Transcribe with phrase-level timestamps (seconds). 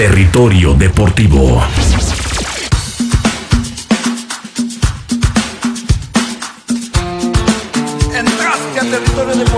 [0.00, 1.62] Territorio Deportivo.
[8.14, 9.49] Entraste al territorio deportivo.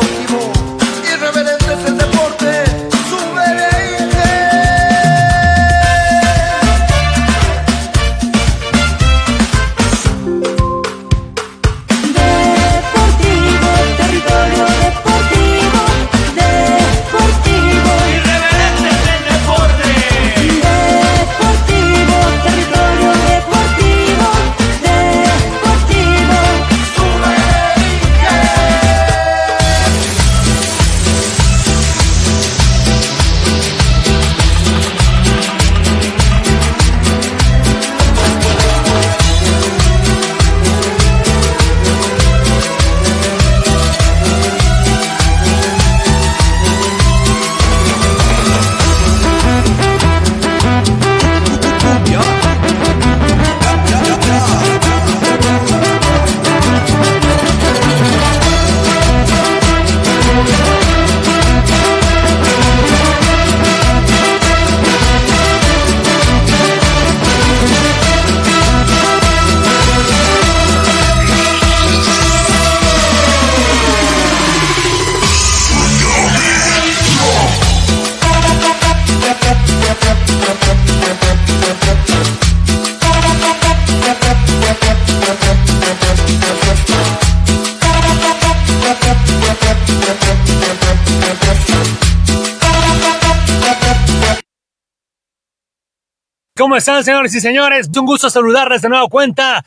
[96.82, 97.88] Están, señores y señores?
[97.96, 99.64] Un gusto saludarles de nueva cuenta.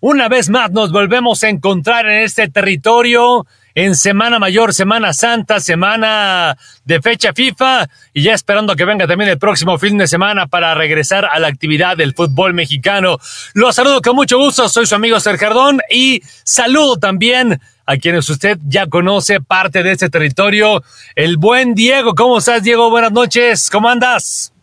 [0.00, 5.60] Una vez más nos volvemos a encontrar en este territorio en Semana Mayor, Semana Santa,
[5.60, 6.56] Semana
[6.86, 10.74] de fecha FIFA y ya esperando que venga también el próximo fin de semana para
[10.74, 13.18] regresar a la actividad del fútbol mexicano.
[13.52, 18.58] Los saludo con mucho gusto, soy su amigo Sergardón y saludo también a quienes usted
[18.66, 20.82] ya conoce parte de este territorio,
[21.14, 22.14] el buen Diego.
[22.14, 22.88] ¿Cómo estás, Diego?
[22.88, 24.53] Buenas noches, ¿cómo andas?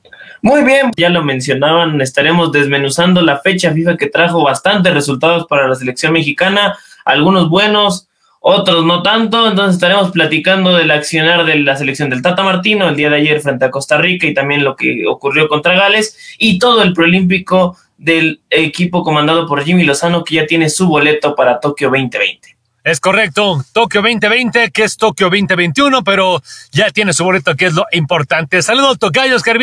[0.44, 5.68] Muy bien, ya lo mencionaban, estaremos desmenuzando la fecha FIFA que trajo bastantes resultados para
[5.68, 6.75] la selección mexicana,
[7.06, 8.07] algunos buenos,
[8.40, 12.96] otros no tanto, entonces estaremos platicando del accionar de la selección del Tata Martino el
[12.96, 16.57] día de ayer frente a Costa Rica y también lo que ocurrió contra Gales y
[16.57, 21.59] todo el preolímpico del equipo comandado por Jimmy Lozano que ya tiene su boleto para
[21.59, 22.61] Tokio 2020.
[22.84, 27.75] Es correcto, Tokio 2020, que es Tokio 2021, pero ya tiene su boleto, que es
[27.75, 28.59] lo importante.
[28.64, 29.59] Saludos, Tocayo, Oscar.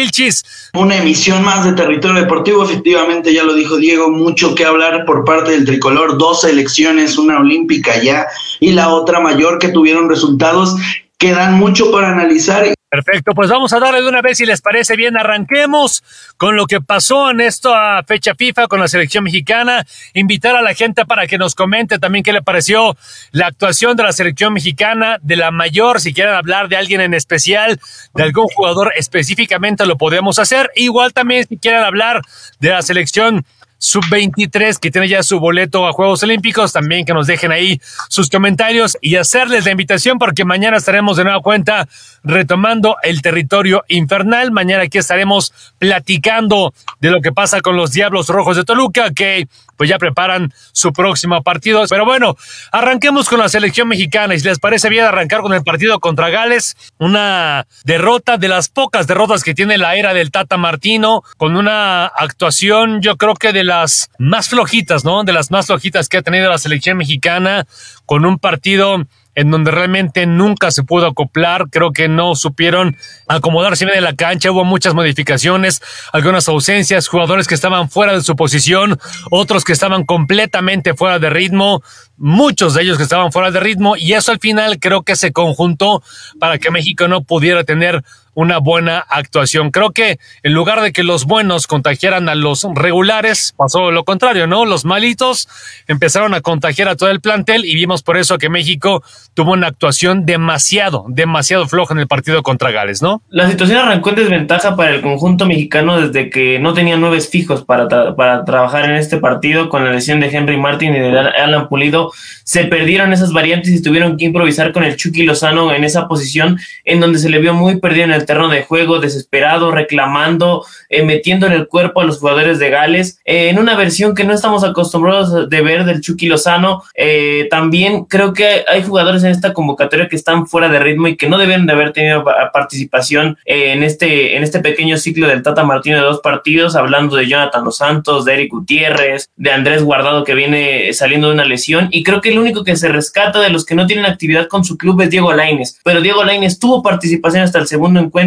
[0.74, 5.24] Una emisión más de Territorio Deportivo, efectivamente, ya lo dijo Diego, mucho que hablar por
[5.24, 8.28] parte del tricolor, dos selecciones, una olímpica ya
[8.60, 10.76] y la otra mayor que tuvieron resultados
[11.18, 12.72] que dan mucho para analizar.
[12.90, 16.02] Perfecto, pues vamos a darle de una vez, si les parece bien, arranquemos
[16.38, 19.84] con lo que pasó en esta fecha FIFA con la selección mexicana.
[20.14, 22.96] Invitar a la gente para que nos comente también qué le pareció
[23.30, 27.12] la actuación de la selección mexicana, de la mayor, si quieren hablar de alguien en
[27.12, 27.78] especial,
[28.14, 30.70] de algún jugador específicamente, lo podemos hacer.
[30.74, 32.22] Igual también si quieren hablar
[32.58, 33.44] de la selección
[33.78, 38.28] sub-23 que tiene ya su boleto a Juegos Olímpicos, también que nos dejen ahí sus
[38.28, 41.88] comentarios y hacerles la invitación porque mañana estaremos de nueva cuenta
[42.24, 44.50] retomando el territorio infernal.
[44.50, 49.48] Mañana aquí estaremos platicando de lo que pasa con los Diablos Rojos de Toluca, que
[49.76, 51.84] pues ya preparan su próximo partido.
[51.88, 52.36] Pero bueno,
[52.72, 56.30] arranquemos con la selección mexicana y si les parece bien arrancar con el partido contra
[56.30, 61.56] Gales, una derrota de las pocas derrotas que tiene la era del Tata Martino, con
[61.56, 65.22] una actuación yo creo que de las más flojitas, ¿no?
[65.22, 67.66] De las más flojitas que ha tenido la selección mexicana,
[68.06, 69.04] con un partido
[69.38, 72.96] en donde realmente nunca se pudo acoplar, creo que no supieron
[73.28, 75.80] acomodarse bien en la cancha, hubo muchas modificaciones,
[76.12, 78.98] algunas ausencias, jugadores que estaban fuera de su posición,
[79.30, 81.84] otros que estaban completamente fuera de ritmo,
[82.16, 85.32] muchos de ellos que estaban fuera de ritmo, y eso al final creo que se
[85.32, 86.02] conjuntó
[86.40, 88.02] para que México no pudiera tener
[88.38, 89.72] una buena actuación.
[89.72, 94.46] Creo que en lugar de que los buenos contagiaran a los regulares, pasó lo contrario,
[94.46, 94.64] ¿no?
[94.64, 95.48] Los malitos
[95.88, 99.02] empezaron a contagiar a todo el plantel y vimos por eso que México
[99.34, 103.22] tuvo una actuación demasiado, demasiado floja en el partido contra Gales, ¿no?
[103.28, 107.64] La situación arrancó en desventaja para el conjunto mexicano desde que no tenía nueves fijos
[107.64, 111.68] para, para trabajar en este partido con la lesión de Henry Martin y de Alan
[111.68, 112.12] Pulido.
[112.44, 116.56] Se perdieron esas variantes y tuvieron que improvisar con el Chucky Lozano en esa posición
[116.84, 121.02] en donde se le vio muy perdido en el terreno de juego, desesperado, reclamando, eh,
[121.02, 124.34] metiendo en el cuerpo a los jugadores de Gales, eh, en una versión que no
[124.34, 126.82] estamos acostumbrados de ver del Chucky Lozano.
[126.94, 131.16] Eh, también creo que hay jugadores en esta convocatoria que están fuera de ritmo y
[131.16, 132.22] que no deben de haber tenido
[132.52, 137.26] participación en, este, en este pequeño ciclo del Tata Martino de dos partidos, hablando de
[137.26, 141.88] Jonathan Los Santos, de Eric Gutiérrez, de Andrés Guardado que viene saliendo de una lesión.
[141.90, 144.64] Y creo que el único que se rescata de los que no tienen actividad con
[144.64, 145.80] su club es Diego Laines.
[145.82, 148.17] Pero Diego Laines tuvo participación hasta el segundo encuentro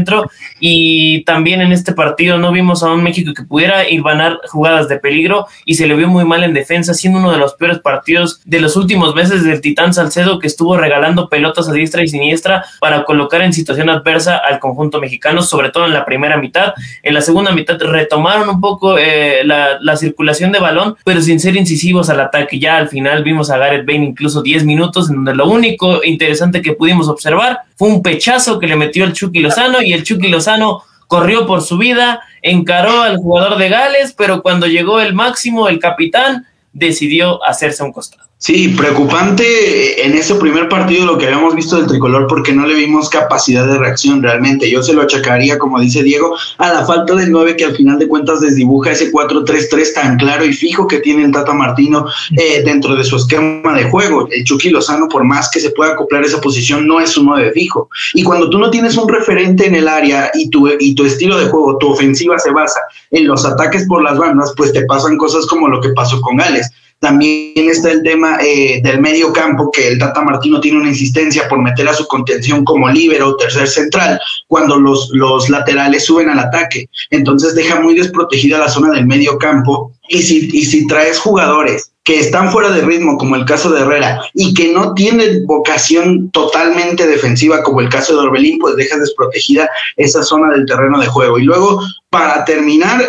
[0.59, 4.97] y también en este partido no vimos a un México que pudiera ganar jugadas de
[4.97, 8.41] peligro y se le vio muy mal en defensa, siendo uno de los peores partidos
[8.45, 12.65] de los últimos meses del Titán Salcedo que estuvo regalando pelotas a diestra y siniestra
[12.79, 16.73] para colocar en situación adversa al conjunto mexicano, sobre todo en la primera mitad.
[17.03, 21.39] En la segunda mitad retomaron un poco eh, la, la circulación de balón, pero sin
[21.39, 22.59] ser incisivos al ataque.
[22.59, 26.61] Ya al final vimos a Gareth Bale incluso 10 minutos en donde lo único interesante
[26.61, 30.27] que pudimos observar fue un pechazo que le metió el Chucky Lozano y el Chucky
[30.27, 35.67] Lozano corrió por su vida, encaró al jugador de Gales, pero cuando llegó el máximo,
[35.67, 38.29] el capitán decidió hacerse un costado.
[38.41, 42.73] Sí, preocupante en ese primer partido lo que habíamos visto del tricolor porque no le
[42.73, 44.67] vimos capacidad de reacción realmente.
[44.67, 47.99] Yo se lo achacaría, como dice Diego, a la falta del 9 que al final
[47.99, 52.63] de cuentas desdibuja ese 4-3-3 tan claro y fijo que tiene el Tata Martino eh,
[52.65, 54.27] dentro de su esquema de juego.
[54.31, 57.51] El Chucky Lozano, por más que se pueda acoplar esa posición, no es un 9
[57.53, 57.89] fijo.
[58.15, 61.37] Y cuando tú no tienes un referente en el área y tu, y tu estilo
[61.37, 62.79] de juego, tu ofensiva se basa
[63.11, 66.37] en los ataques por las bandas, pues te pasan cosas como lo que pasó con
[66.37, 66.71] Gales
[67.01, 71.49] también está el tema eh, del medio campo, que el Tata Martino tiene una insistencia
[71.49, 76.29] por meter a su contención como líbero o tercer central cuando los, los laterales suben
[76.29, 76.87] al ataque.
[77.09, 79.91] Entonces deja muy desprotegida la zona del medio campo.
[80.13, 83.81] Y si, y si traes jugadores que están fuera de ritmo, como el caso de
[83.81, 88.99] Herrera, y que no tienen vocación totalmente defensiva, como el caso de Orbelín, pues dejas
[88.99, 91.39] desprotegida esa zona del terreno de juego.
[91.39, 93.01] Y luego, para terminar,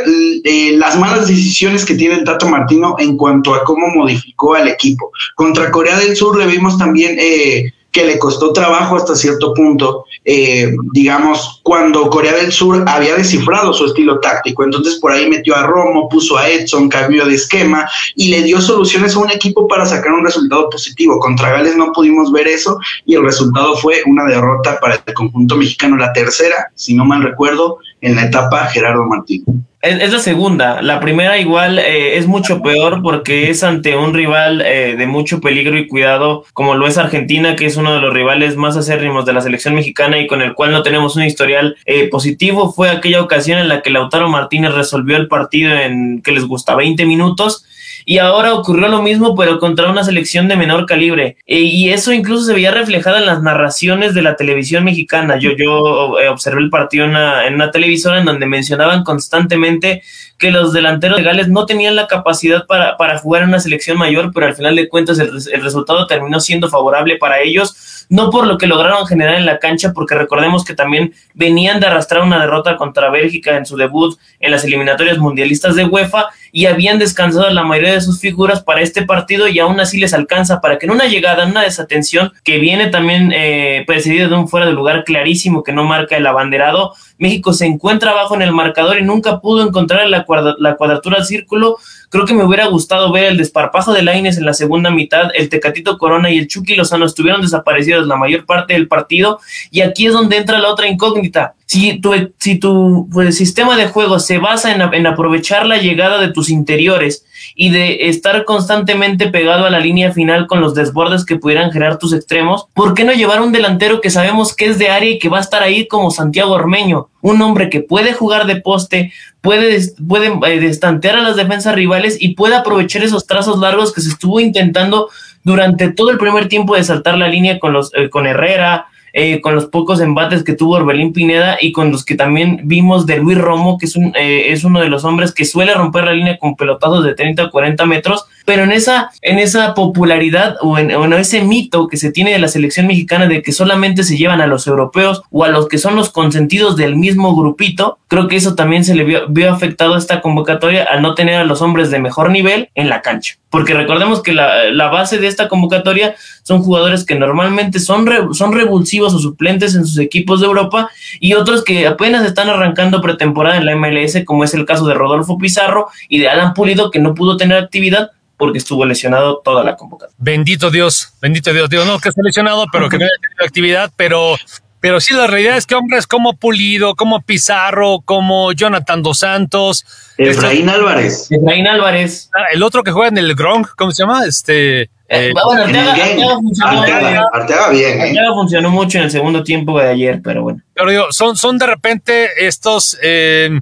[0.45, 4.69] eh, las malas decisiones que tiene el Tato Martino en cuanto a cómo modificó al
[4.69, 5.11] equipo.
[5.35, 7.17] Contra Corea del Sur le vimos también...
[7.19, 13.15] Eh, que le costó trabajo hasta cierto punto, eh, digamos, cuando Corea del Sur había
[13.17, 14.65] descifrado su estilo táctico.
[14.65, 17.87] Entonces por ahí metió a Romo, puso a Edson, cambió de esquema
[18.17, 21.19] y le dio soluciones a un equipo para sacar un resultado positivo.
[21.19, 25.57] Contra Gales no pudimos ver eso y el resultado fue una derrota para el conjunto
[25.57, 29.45] mexicano, la tercera, si no mal recuerdo, en la etapa Gerardo Martín.
[29.83, 30.81] Es, la segunda.
[30.81, 35.41] La primera igual eh, es mucho peor porque es ante un rival eh, de mucho
[35.41, 39.27] peligro y cuidado como lo es Argentina, que es uno de los rivales más acérrimos
[39.27, 42.73] de la selección mexicana y con el cual no tenemos un historial eh, positivo.
[42.73, 46.77] Fue aquella ocasión en la que Lautaro Martínez resolvió el partido en que les gusta
[46.77, 47.67] 20 minutos
[48.05, 51.37] y ahora ocurrió lo mismo, pero contra una selección de menor calibre.
[51.47, 55.39] E, y eso incluso se veía reflejado en las narraciones de la televisión mexicana.
[55.39, 60.03] Yo, yo eh, observé el partido en una, televisora en donde mencionaban constantemente
[60.39, 63.97] que los delanteros de Gales no tenían la capacidad para, para jugar en una selección
[63.97, 68.47] mayor, pero al final de cuentas el resultado terminó siendo favorable para ellos, no por
[68.47, 72.41] lo que lograron generar en la cancha, porque recordemos que también venían de arrastrar una
[72.41, 77.49] derrota contra Bélgica en su debut en las eliminatorias mundialistas de UEFA y habían descansado
[77.51, 80.87] la mayoría de sus figuras para este partido y aún así les alcanza para que
[80.87, 84.73] en una llegada, en una desatención que viene también eh, precedida de un fuera de
[84.73, 89.03] lugar clarísimo que no marca el abanderado, México se encuentra abajo en el marcador y
[89.03, 90.27] nunca pudo encontrar la,
[90.59, 91.79] la cuadratura al círculo
[92.13, 95.31] Creo que me hubiera gustado ver el desparpajo de Laines en la segunda mitad.
[95.35, 99.41] El Tecatito Corona y el Chucky Lozano estuvieron desaparecidos la mayor parte del partido.
[99.71, 101.55] Y aquí es donde entra la otra incógnita.
[101.65, 106.21] Si tu, si tu pues, sistema de juego se basa en, en aprovechar la llegada
[106.21, 111.25] de tus interiores y de estar constantemente pegado a la línea final con los desbordes
[111.25, 114.79] que pudieran generar tus extremos, ¿por qué no llevar un delantero que sabemos que es
[114.79, 117.09] de área y que va a estar ahí como Santiago Ormeño?
[117.21, 122.17] Un hombre que puede jugar de poste, puede, puede eh, destantear a las defensas rivales
[122.21, 125.09] y puede aprovechar esos trazos largos que se estuvo intentando
[125.45, 129.41] durante todo el primer tiempo de saltar la línea con, los, eh, con Herrera, eh,
[129.41, 133.19] con los pocos embates que tuvo Orbelín Pineda y con los que también vimos de
[133.19, 136.13] Luis Romo, que es, un, eh, es uno de los hombres que suele romper la
[136.13, 140.79] línea con pelotazos de 30 a 40 metros, pero en esa, en esa popularidad o
[140.79, 144.03] en, o en, ese mito que se tiene de la selección mexicana de que solamente
[144.03, 147.99] se llevan a los europeos o a los que son los consentidos del mismo grupito,
[148.09, 151.45] creo que eso también se le vio, afectado a esta convocatoria al no tener a
[151.45, 153.37] los hombres de mejor nivel en la cancha.
[153.51, 158.19] Porque recordemos que la, la base de esta convocatoria son jugadores que normalmente son, re,
[158.33, 163.01] son revulsivos o suplentes en sus equipos de Europa y otros que apenas están arrancando
[163.01, 166.91] pretemporada en la MLS, como es el caso de Rodolfo Pizarro y de Alan Pulido,
[166.91, 168.11] que no pudo tener actividad
[168.43, 170.17] porque estuvo lesionado toda la convocatoria.
[170.19, 173.93] Bendito Dios, bendito Dios, Dios no que esté lesionado, pero que no haya tenido actividad,
[173.97, 174.35] pero
[174.81, 179.87] Pero sí, la realidad es que hombres como Pulido, como Pizarro, como Jonathan Dos Santos.
[180.19, 181.29] Efraín Álvarez.
[181.31, 182.29] Efraín Álvarez.
[182.35, 184.25] Ah, El otro que juega en el Gronk, ¿cómo se llama?
[184.27, 184.83] Este.
[184.83, 185.93] Eh, eh, bueno, Arteaga.
[185.93, 188.03] Arteaga funcionó, Arteaga, Arteaga bien, ¿eh?
[188.09, 190.61] Arteaga funcionó mucho en el segundo tiempo de ayer, pero bueno.
[190.75, 193.61] Pero digo, son, son de repente estos, eh,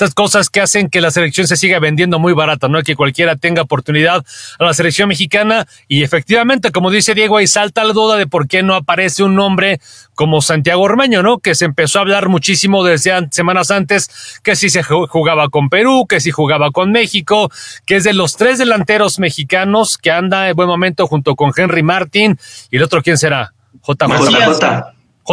[0.00, 2.80] estas cosas que hacen que la selección se siga vendiendo muy barata, ¿no?
[2.82, 4.24] Que cualquiera tenga oportunidad
[4.58, 5.66] a la selección mexicana.
[5.88, 9.34] Y efectivamente, como dice Diego, ahí salta la duda de por qué no aparece un
[9.34, 9.78] nombre
[10.14, 11.38] como Santiago Ormeño, ¿no?
[11.38, 15.50] Que se empezó a hablar muchísimo desde an- semanas antes, que si se ju- jugaba
[15.50, 17.50] con Perú, que si jugaba con México,
[17.84, 21.82] que es de los tres delanteros mexicanos que anda en buen momento junto con Henry
[21.82, 22.38] Martin.
[22.70, 23.52] Y el otro, ¿quién será?
[23.82, 24.08] J.
[24.08, 24.60] Macías.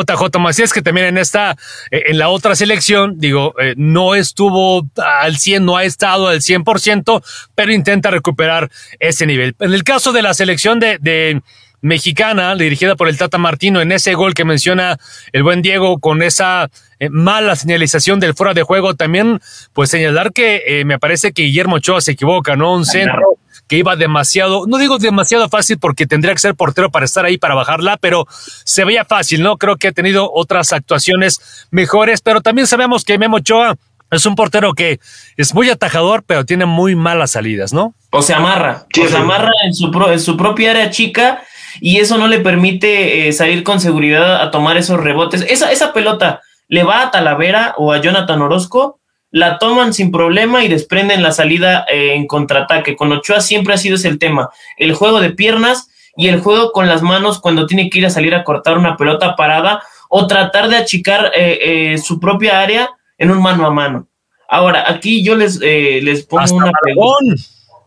[0.04, 0.40] JJ.
[0.40, 1.58] Macías, que también en esta,
[1.92, 6.42] eh, en la otra selección, digo, eh, no estuvo al 100, no ha estado al
[6.42, 7.24] 100%,
[7.56, 9.56] pero intenta recuperar ese nivel.
[9.60, 11.42] En el caso de la selección de, de
[11.82, 14.98] mexicana, dirigida por el Tata Martino, en ese gol que menciona
[15.32, 19.40] el buen Diego, con esa eh, mala señalización del fuera de juego, también,
[19.74, 22.74] pues señalar que eh, me parece que Guillermo Ochoa se equivoca, ¿no?
[22.74, 23.38] Un centro
[23.68, 27.38] que iba demasiado, no digo demasiado fácil porque tendría que ser portero para estar ahí
[27.38, 29.58] para bajarla, pero se veía fácil, ¿no?
[29.58, 33.76] Creo que ha tenido otras actuaciones mejores, pero también sabemos que Memo Ochoa
[34.12, 35.00] es un portero que
[35.36, 37.94] es muy atajador, pero tiene muy malas salidas, ¿no?
[38.12, 39.16] O se amarra, Sí, o se sí.
[39.18, 41.44] amarra en su, pro- en su propia área chica
[41.82, 45.46] y eso no le permite eh, salir con seguridad a tomar esos rebotes.
[45.50, 48.97] Esa, esa pelota le va a Talavera o a Jonathan Orozco,
[49.32, 52.96] la toman sin problema y desprenden la salida eh, en contraataque.
[52.96, 56.72] Con Ochoa siempre ha sido ese el tema, el juego de piernas y el juego
[56.72, 60.28] con las manos cuando tiene que ir a salir a cortar una pelota parada o
[60.28, 64.08] tratar de achicar eh, eh, su propia área en un mano a mano.
[64.50, 67.18] Ahora, aquí yo les, eh, les pongo Hasta una pregunta.
[67.20, 67.38] Malagón.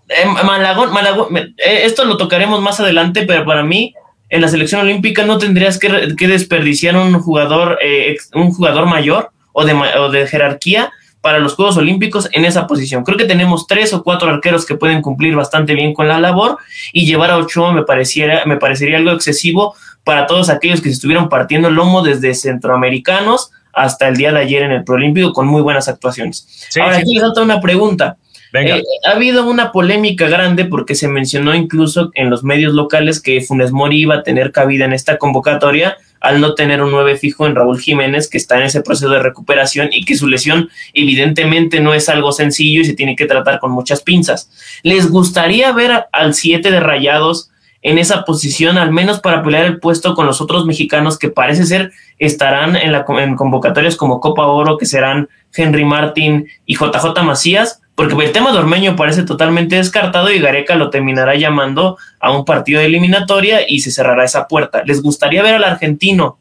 [0.09, 3.95] Eh, Malagón, Malagón, eh, esto lo tocaremos más adelante, pero para mí,
[4.29, 9.31] en la selección olímpica no tendrías que, que desperdiciar un jugador, eh, un jugador mayor
[9.53, 13.05] o de, o de jerarquía para los Juegos Olímpicos en esa posición.
[13.05, 16.59] Creo que tenemos tres o cuatro arqueros que pueden cumplir bastante bien con la labor
[16.93, 19.75] y llevar a Ochoa me pareciera, me parecería algo excesivo
[20.05, 24.41] para todos aquellos que se estuvieron partiendo el lomo desde centroamericanos hasta el día de
[24.41, 26.47] ayer en el Proolímpico con muy buenas actuaciones.
[26.71, 27.03] Sí, Ahora sí.
[27.03, 28.17] aquí les salta una pregunta.
[28.53, 28.79] Venga.
[28.79, 33.41] Eh, ha habido una polémica grande porque se mencionó incluso en los medios locales que
[33.43, 37.47] Funes Mori iba a tener cabida en esta convocatoria al no tener un 9 fijo
[37.47, 41.81] en Raúl Jiménez, que está en ese proceso de recuperación y que su lesión evidentemente
[41.81, 44.51] no es algo sencillo y se tiene que tratar con muchas pinzas.
[44.83, 47.51] ¿Les gustaría ver al 7 de Rayados
[47.83, 51.65] en esa posición, al menos para pelear el puesto con los otros mexicanos que parece
[51.65, 57.23] ser estarán en, la, en convocatorias como Copa Oro, que serán Henry Martin y JJ
[57.25, 57.81] Macías?
[58.09, 62.45] Porque el tema de Ormeño parece totalmente descartado y Gareca lo terminará llamando a un
[62.45, 64.83] partido de eliminatoria y se cerrará esa puerta.
[64.85, 66.39] ¿Les gustaría ver al argentino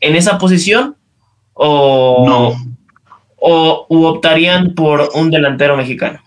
[0.00, 0.96] en esa posición?
[1.54, 2.54] ¿O, No.
[3.36, 6.20] o u optarían por un delantero mexicano?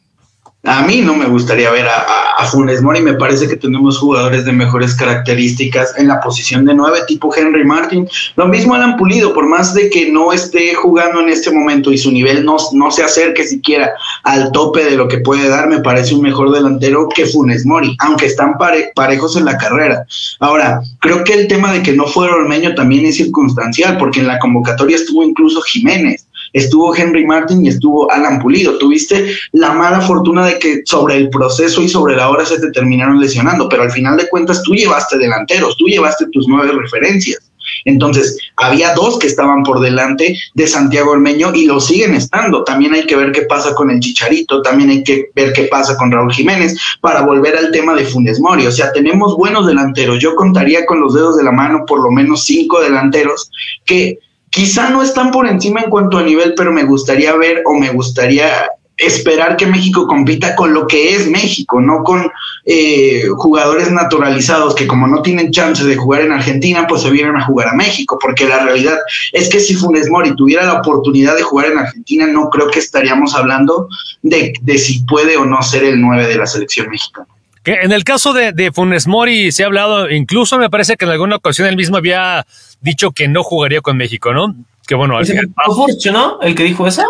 [0.63, 2.05] A mí no me gustaría ver a,
[2.51, 6.99] Funes Mori, me parece que tenemos jugadores de mejores características en la posición de nueve,
[7.07, 8.07] tipo Henry Martin.
[8.35, 11.97] Lo mismo Alan Pulido, por más de que no esté jugando en este momento y
[11.97, 13.91] su nivel no, no se acerque siquiera
[14.23, 17.95] al tope de lo que puede dar, me parece un mejor delantero que Funes Mori,
[17.99, 20.05] aunque están pare- parejos en la carrera.
[20.39, 24.27] Ahora, creo que el tema de que no fuera Ormeño también es circunstancial, porque en
[24.27, 28.77] la convocatoria estuvo incluso Jiménez estuvo Henry Martin y estuvo Alan Pulido.
[28.77, 32.71] Tuviste la mala fortuna de que sobre el proceso y sobre la hora se te
[32.71, 37.49] terminaron lesionando, pero al final de cuentas tú llevaste delanteros, tú llevaste tus nueve referencias.
[37.85, 42.63] Entonces, había dos que estaban por delante de Santiago Ormeño y lo siguen estando.
[42.63, 45.95] También hay que ver qué pasa con el Chicharito, también hay que ver qué pasa
[45.97, 48.65] con Raúl Jiménez para volver al tema de Funes Mori.
[48.65, 50.19] O sea, tenemos buenos delanteros.
[50.19, 53.51] Yo contaría con los dedos de la mano por lo menos cinco delanteros
[53.85, 57.73] que quizá no están por encima en cuanto a nivel, pero me gustaría ver o
[57.73, 62.29] me gustaría esperar que México compita con lo que es México, no con
[62.65, 67.37] eh, jugadores naturalizados que como no tienen chance de jugar en Argentina, pues se vienen
[67.37, 68.97] a jugar a México, porque la realidad
[69.31, 72.79] es que si Funes Mori tuviera la oportunidad de jugar en Argentina, no creo que
[72.79, 73.87] estaríamos hablando
[74.21, 77.27] de, de si puede o no ser el 9 de la selección mexicana.
[77.63, 81.05] Que en el caso de, de Funes Mori se ha hablado, incluso me parece que
[81.05, 82.45] en alguna ocasión él mismo había
[82.81, 84.55] dicho que no jugaría con México, ¿no?
[84.87, 86.39] Que bueno, al final- Furch, ¿no?
[86.41, 87.03] El que dijo eso.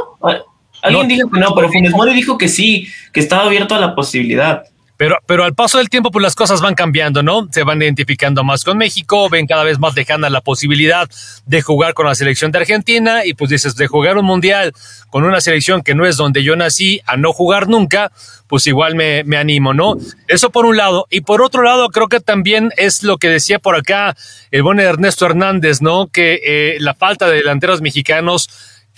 [0.81, 1.13] Alguien No.
[1.13, 4.63] dijo que no, pero Funes Mori dijo que sí, que estaba abierto a la posibilidad.
[4.99, 7.47] Pero, pero al paso del tiempo, pues las cosas van cambiando, ¿no?
[7.53, 11.09] Se van identificando más con México, ven cada vez más lejana la posibilidad
[11.45, 14.73] de jugar con la selección de Argentina y pues dices, de jugar un mundial
[15.09, 18.11] con una selección que no es donde yo nací, a no jugar nunca,
[18.47, 19.95] pues igual me, me animo, ¿no?
[20.27, 21.07] Eso por un lado.
[21.09, 24.17] Y por otro lado, creo que también es lo que decía por acá
[24.51, 26.07] el buen Ernesto Hernández, ¿no?
[26.07, 28.49] Que eh, la falta de delanteros mexicanos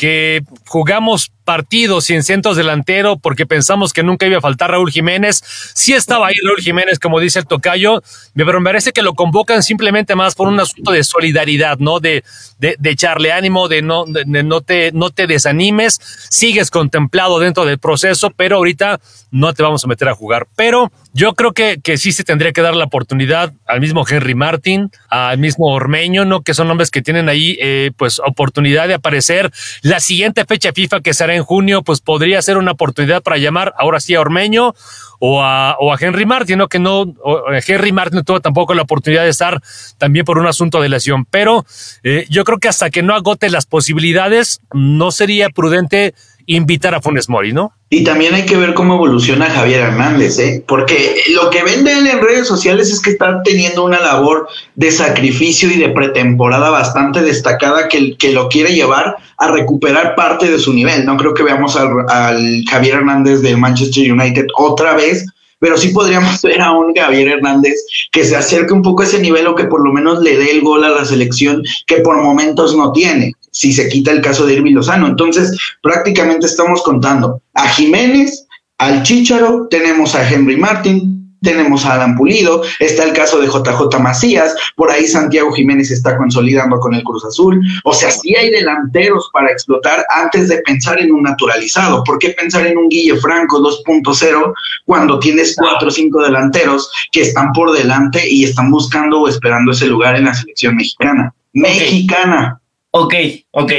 [0.02, 5.44] que jugamos partidos sin centros delantero porque pensamos que nunca iba a faltar Raúl Jiménez.
[5.76, 8.02] Sí estaba ahí Raúl Jiménez, como dice el tocayo,
[8.34, 12.00] pero me parece que lo convocan simplemente más por un asunto de solidaridad, ¿no?
[12.00, 12.24] De,
[12.58, 16.00] de, de echarle ánimo, de no, no, te, no te desanimes,
[16.32, 20.48] sigues contemplado dentro del proceso, pero ahorita no te vamos a meter a jugar.
[20.56, 24.36] Pero yo creo que, que sí se tendría que dar la oportunidad al mismo Henry
[24.36, 26.42] Martin, al mismo Ormeño, ¿no?
[26.42, 29.52] Que son hombres que tienen ahí, eh, pues, oportunidad de aparecer.
[29.82, 33.74] La siguiente fecha FIFA que será en junio, pues podría ser una oportunidad para llamar
[33.78, 34.74] ahora sí a Ormeño
[35.20, 36.68] o a, o a Henry Martin, ¿no?
[36.68, 39.62] Que no, o, Henry Martin no tuvo tampoco la oportunidad de estar
[39.98, 41.26] también por un asunto de lesión.
[41.26, 41.66] Pero
[42.04, 46.16] eh, yo creo que hasta que no agote las posibilidades, no sería prudente
[46.46, 47.74] invitar a Funes Mori, ¿no?
[47.90, 50.64] Y también hay que ver cómo evoluciona Javier Hernández, ¿eh?
[50.66, 54.92] porque lo que vende él en redes sociales es que está teniendo una labor de
[54.92, 60.74] sacrificio y de pretemporada bastante destacada que, lo quiere llevar a recuperar parte de su
[60.74, 61.06] nivel.
[61.06, 65.26] No creo que veamos al, al Javier Hernández del Manchester United otra vez,
[65.62, 67.76] pero sí podríamos ver a un Javier Hernández
[68.12, 70.52] que se acerque un poco a ese nivel o que por lo menos le dé
[70.52, 74.46] el gol a la selección que por momentos no tiene, si se quita el caso
[74.46, 75.08] de Irving Lozano.
[75.08, 82.16] Entonces, prácticamente estamos contando a Jiménez, al Chícharo, tenemos a Henry Martin, tenemos a Alan
[82.16, 87.04] Pulido, está el caso de JJ Macías, por ahí Santiago Jiménez está consolidando con el
[87.04, 92.04] Cruz Azul, o sea, sí hay delanteros para explotar antes de pensar en un naturalizado.
[92.04, 94.54] ¿Por qué pensar en un Guille Franco 2.0
[94.86, 99.72] cuando tienes cuatro o cinco delanteros que están por delante y están buscando o esperando
[99.72, 101.34] ese lugar en la selección mexicana?
[101.54, 102.61] Mexicana.
[102.92, 103.14] Ok,
[103.52, 103.72] ok.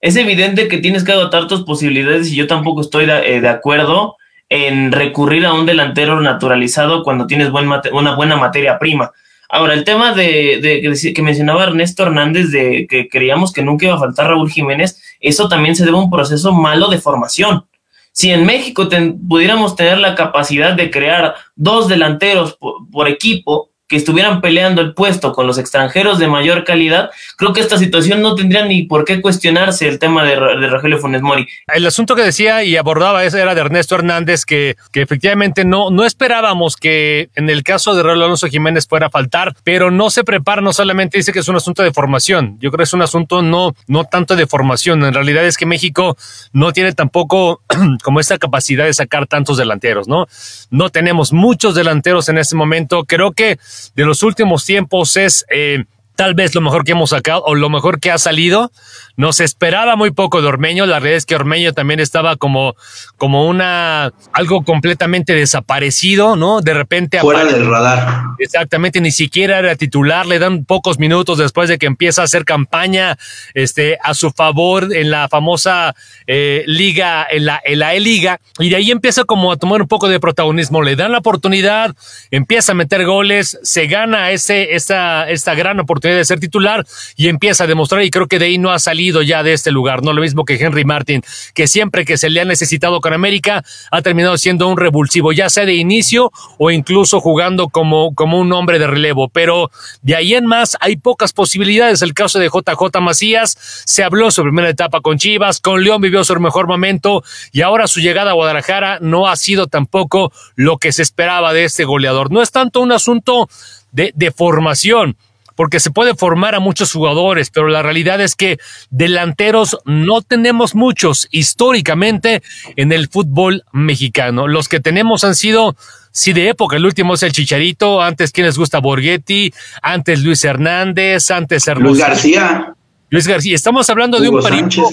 [0.00, 4.16] Es evidente que tienes que agotar tus posibilidades y yo tampoco estoy de, eh, acuerdo
[4.48, 7.50] en recurrir a un delantero naturalizado cuando tienes
[7.92, 9.12] una buena materia prima.
[9.48, 13.94] Ahora, el tema de, de, que mencionaba Ernesto Hernández de que creíamos que nunca iba
[13.94, 17.64] a faltar Raúl Jiménez, eso también se debe a un proceso malo de formación.
[18.12, 22.58] Si en México ten, pudiéramos tener la capacidad de crear dos delanteros
[22.90, 27.60] por equipo, que estuvieran peleando el puesto con los extranjeros de mayor calidad, creo que
[27.60, 31.46] esta situación no tendría ni por qué cuestionarse el tema de, de Rogelio Funes Mori.
[31.66, 35.90] El asunto que decía y abordaba ese era de Ernesto Hernández, que, que efectivamente no,
[35.90, 40.08] no esperábamos que en el caso de Raúl Alonso Jiménez fuera a faltar, pero no
[40.08, 42.94] se prepara, no solamente dice que es un asunto de formación, yo creo que es
[42.94, 46.16] un asunto no, no tanto de formación, en realidad es que México
[46.54, 47.60] no tiene tampoco
[48.02, 50.28] como esta capacidad de sacar tantos delanteros, ¿no?
[50.70, 53.58] No tenemos muchos delanteros en este momento, creo que
[53.94, 55.84] de los últimos tiempos es eh,
[56.16, 58.70] tal vez lo mejor que hemos sacado o lo mejor que ha salido.
[59.16, 60.86] Nos esperaba muy poco de Ormeño.
[60.86, 62.74] La realidad es que Ormeño también estaba como,
[63.16, 66.60] como una, algo completamente desaparecido, ¿no?
[66.60, 67.20] De repente.
[67.20, 68.22] Fuera del radar.
[68.38, 70.26] Exactamente, ni siquiera era titular.
[70.26, 73.18] Le dan pocos minutos después de que empieza a hacer campaña,
[73.54, 75.94] este, a su favor en la famosa
[76.26, 78.40] eh, liga, en la, en la E-Liga.
[78.58, 80.82] Y de ahí empieza como a tomar un poco de protagonismo.
[80.82, 81.94] Le dan la oportunidad,
[82.30, 87.28] empieza a meter goles, se gana ese, esta, esta gran oportunidad de ser titular y
[87.28, 90.02] empieza a demostrar y creo que de ahí no ha salido ya de este lugar,
[90.02, 91.22] no lo mismo que Henry Martin,
[91.54, 95.50] que siempre que se le ha necesitado con América ha terminado siendo un revulsivo, ya
[95.50, 99.70] sea de inicio o incluso jugando como, como un hombre de relevo, pero
[100.02, 104.42] de ahí en más hay pocas posibilidades, el caso de JJ Macías, se habló su
[104.42, 108.34] primera etapa con Chivas, con León vivió su mejor momento y ahora su llegada a
[108.34, 112.80] Guadalajara no ha sido tampoco lo que se esperaba de este goleador, no es tanto
[112.80, 113.48] un asunto
[113.92, 115.16] de formación,
[115.54, 118.58] porque se puede formar a muchos jugadores, pero la realidad es que
[118.90, 122.42] delanteros no tenemos muchos históricamente
[122.76, 124.48] en el fútbol mexicano.
[124.48, 125.76] Los que tenemos han sido,
[126.10, 126.76] sí, de época.
[126.76, 131.66] El último es el Chicharito, antes quien les gusta Borghetti, antes Luis Hernández, antes.
[131.76, 132.74] Luis García.
[133.12, 134.84] Luis García, estamos hablando de un Sánchez,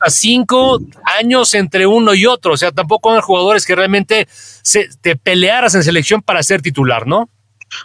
[0.00, 0.78] a cinco
[1.18, 2.52] años entre uno y otro.
[2.52, 7.08] O sea, tampoco hay jugadores que realmente se, te pelearas en selección para ser titular,
[7.08, 7.28] ¿no?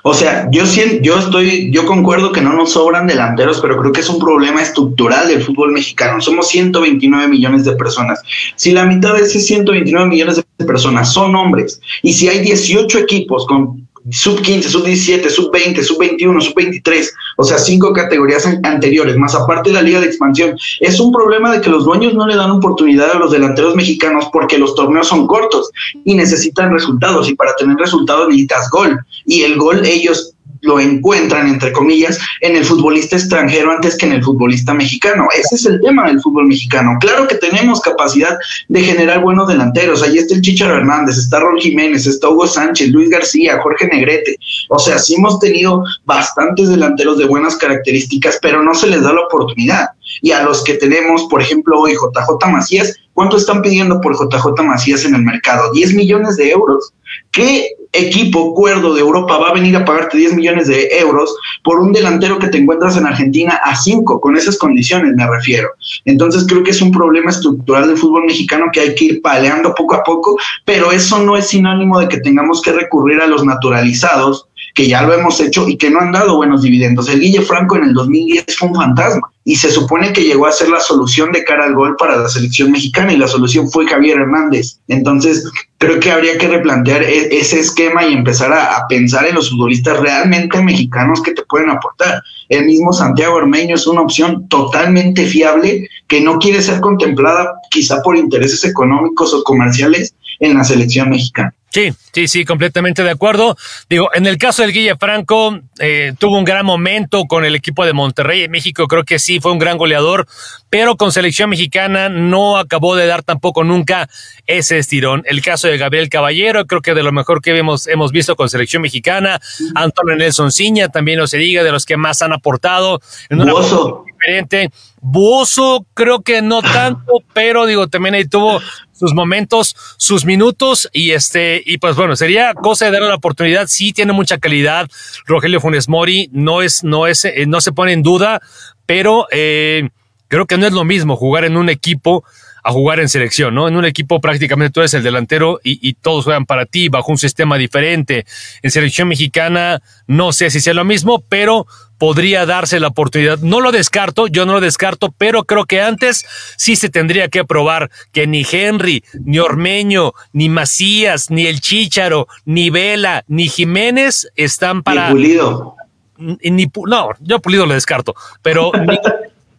[0.04, 3.91] O sea, yo siento, yo estoy, yo concuerdo que no nos sobran delanteros, pero creo
[3.91, 6.22] que es un problema estructural del fútbol mexicano.
[6.22, 8.22] Somos 129 millones de personas.
[8.56, 13.00] Si la mitad de esos 129 millones de personas son hombres y si hay 18
[13.00, 17.94] equipos con sub 15, sub 17, sub 20, sub 21, sub 23, o sea, cinco
[17.94, 20.58] categorías an- anteriores, más aparte de la liga de expansión.
[20.80, 24.26] Es un problema de que los dueños no le dan oportunidad a los delanteros mexicanos
[24.34, 25.72] porque los torneos son cortos
[26.04, 31.47] y necesitan resultados y para tener resultados necesitas gol y el gol ellos lo encuentran,
[31.47, 35.28] entre comillas, en el futbolista extranjero antes que en el futbolista mexicano.
[35.38, 36.97] Ese es el tema del fútbol mexicano.
[37.02, 38.38] Claro que tenemos capacidad
[38.69, 40.02] de generar buenos delanteros.
[40.02, 44.38] Ahí está el Chicharo Hernández, está Rol Jiménez, está Hugo Sánchez, Luis García, Jorge Negrete.
[44.69, 49.12] O sea, sí hemos tenido bastantes delanteros de buenas características, pero no se les da
[49.12, 49.88] la oportunidad.
[50.21, 54.63] Y a los que tenemos, por ejemplo, hoy JJ Macías, ¿cuánto están pidiendo por JJ
[54.63, 55.73] Macías en el mercado?
[55.73, 56.93] 10 millones de euros.
[57.32, 61.80] ¿Qué equipo cuerdo de Europa va a venir a pagarte 10 millones de euros por
[61.80, 64.20] un delantero que te encuentras en Argentina a 5?
[64.20, 65.70] Con esas condiciones me refiero.
[66.06, 69.74] Entonces creo que es un problema estructural del fútbol mexicano que hay que ir paleando
[69.76, 73.46] poco a poco, pero eso no es sinónimo de que tengamos que recurrir a los
[73.46, 77.10] naturalizados que ya lo hemos hecho y que no han dado buenos dividendos.
[77.10, 80.52] El Guille Franco en el 2010 fue un fantasma y se supone que llegó a
[80.52, 83.86] ser la solución de cara al gol para la selección mexicana y la solución fue
[83.86, 84.80] Javier Hernández.
[84.88, 89.36] Entonces, creo que habría que replantear e- ese esquema y empezar a, a pensar en
[89.36, 92.24] los futbolistas realmente mexicanos que te pueden aportar.
[92.50, 98.02] El mismo Santiago Ormeño es una opción totalmente fiable que no quiere ser contemplada quizá
[98.02, 101.54] por intereses económicos o comerciales en la selección mexicana.
[101.74, 103.58] Sí, sí, sí, completamente de acuerdo.
[103.90, 107.84] Digo, en el caso del Guille Franco, eh, tuvo un gran momento con el equipo
[107.84, 110.28] de Monterrey en México, creo que sí, fue un gran goleador,
[110.70, 114.08] pero con selección mexicana no acabó de dar tampoco nunca
[114.46, 115.24] ese estirón.
[115.26, 118.50] El caso de Gabriel Caballero, creo que de lo mejor que hemos, hemos visto con
[118.50, 119.42] selección mexicana,
[119.74, 123.02] Antonio Nelson Ciña, también no se diga, de los que más han aportado.
[123.30, 124.06] En una Buoso.
[124.06, 124.70] diferente.
[125.02, 128.62] Buoso, creo que no tanto, pero digo, también ahí tuvo
[129.04, 133.68] sus momentos, sus minutos, y este, y pues bueno, sería cosa de darle la oportunidad.
[133.68, 134.89] Sí tiene mucha calidad.
[135.26, 138.42] Rogelio Funes Mori no es, no es, eh, no se pone en duda,
[138.86, 139.89] pero eh,
[140.30, 142.24] creo que no es lo mismo jugar en un equipo
[142.63, 143.67] a jugar en selección, ¿no?
[143.67, 147.12] En un equipo prácticamente tú eres el delantero y, y, todos juegan para ti bajo
[147.12, 148.26] un sistema diferente.
[148.62, 151.67] En selección mexicana no sé si sea lo mismo, pero
[152.04, 153.39] podría darse la oportunidad.
[153.39, 156.26] No lo descarto, yo no lo descarto, pero creo que antes
[156.58, 162.28] sí se tendría que probar que ni Henry, ni Ormeño, ni Macías, ni el Chícharo,
[162.43, 165.10] ni Vela, ni Jiménez están para...
[165.10, 165.76] Y Pulido.
[166.17, 168.71] Ni, ni, no, yo Pulido lo descarto, pero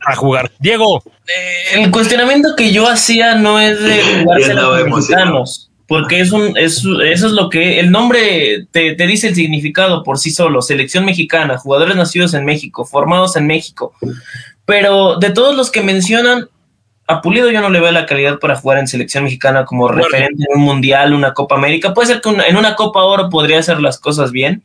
[0.06, 0.50] ni, a jugar.
[0.58, 1.02] Diego.
[1.26, 6.32] Eh, el cuestionamiento que yo hacía no es de jugarse a los mexicanos, porque es
[6.32, 10.30] un, es, eso es lo que el nombre te, te, dice el significado por sí
[10.30, 10.62] solo.
[10.62, 13.92] Selección mexicana, jugadores nacidos en México, formados en México.
[14.64, 16.48] Pero de todos los que mencionan,
[17.06, 20.02] a Pulido yo no le veo la calidad para jugar en selección mexicana como bueno.
[20.02, 21.92] referente en un mundial, una Copa América.
[21.92, 24.62] Puede ser que una, en una Copa Oro podría hacer las cosas bien,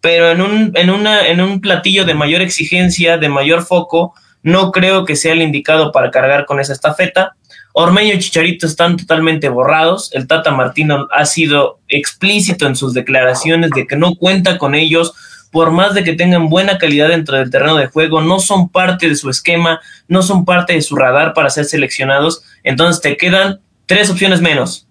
[0.00, 4.72] pero en un, en, una, en un platillo de mayor exigencia, de mayor foco, no
[4.72, 7.36] creo que sea el indicado para cargar con esa estafeta.
[7.72, 10.10] Ormeño y Chicharito están totalmente borrados.
[10.12, 15.14] El Tata Martino ha sido explícito en sus declaraciones de que no cuenta con ellos,
[15.52, 19.08] por más de que tengan buena calidad dentro del terreno de juego, no son parte
[19.08, 22.42] de su esquema, no son parte de su radar para ser seleccionados.
[22.62, 24.86] Entonces te quedan tres opciones menos.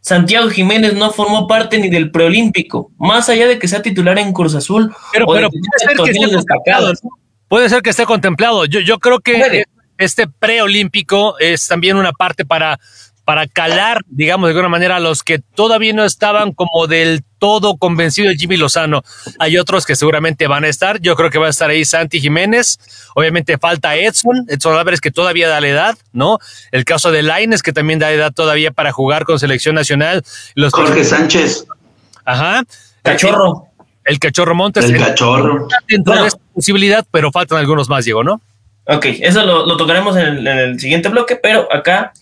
[0.00, 4.32] Santiago Jiménez no formó parte ni del preolímpico, más allá de que sea titular en
[4.32, 4.94] Cruz Azul.
[5.12, 7.10] Pero, pero puede ser que esté contemplado, ¿no?
[7.50, 8.64] Puede ser que esté contemplado.
[8.64, 9.64] Yo, yo creo que
[9.98, 12.78] este preolímpico es también una parte para,
[13.24, 17.76] para calar, digamos, de alguna manera a los que todavía no estaban como del todo
[17.76, 19.02] convencidos de Jimmy Lozano.
[19.40, 21.00] Hay otros que seguramente van a estar.
[21.00, 22.78] Yo creo que va a estar ahí Santi Jiménez.
[23.16, 26.38] Obviamente falta Edson, Edson Álvarez que todavía da la edad, ¿no?
[26.70, 30.22] El caso de Laines que también da edad todavía para jugar con selección nacional.
[30.54, 31.66] Los Jorge Sánchez.
[32.24, 32.62] Ajá.
[33.02, 33.69] Cachorro.
[34.04, 34.84] El, el cachorro Montes.
[34.84, 35.68] El cachorro.
[35.88, 36.22] Dentro bueno.
[36.22, 38.40] de esta posibilidad, pero faltan algunos más, Diego, ¿no?
[38.86, 42.12] Ok, eso lo, lo tocaremos en el, en el, siguiente bloque, pero acá,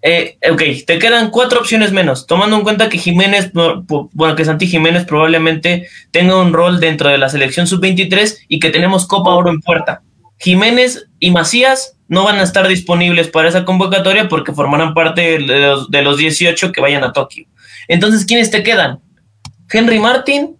[0.00, 4.66] eh, ok, te quedan cuatro opciones menos, tomando en cuenta que Jiménez, bueno, que Santi
[4.66, 9.50] Jiménez probablemente tenga un rol dentro de la selección sub-23 y que tenemos Copa Oro
[9.50, 10.02] en puerta.
[10.38, 15.40] Jiménez y Macías no van a estar disponibles para esa convocatoria porque formarán parte de
[15.40, 17.46] los, de los 18 que vayan a Tokio.
[17.88, 19.00] Entonces, ¿quiénes te quedan?
[19.70, 20.56] Henry Martin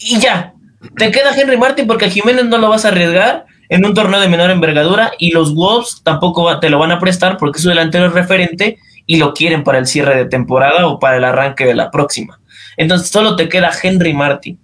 [0.00, 0.54] y ya.
[0.96, 4.28] Te queda Henry Martin porque Jiménez no lo vas a arriesgar en un torneo de
[4.28, 8.12] menor envergadura y los Wolves tampoco te lo van a prestar porque su delantero es
[8.12, 11.90] referente y lo quieren para el cierre de temporada o para el arranque de la
[11.90, 12.40] próxima.
[12.76, 14.58] Entonces solo te queda Henry Martin.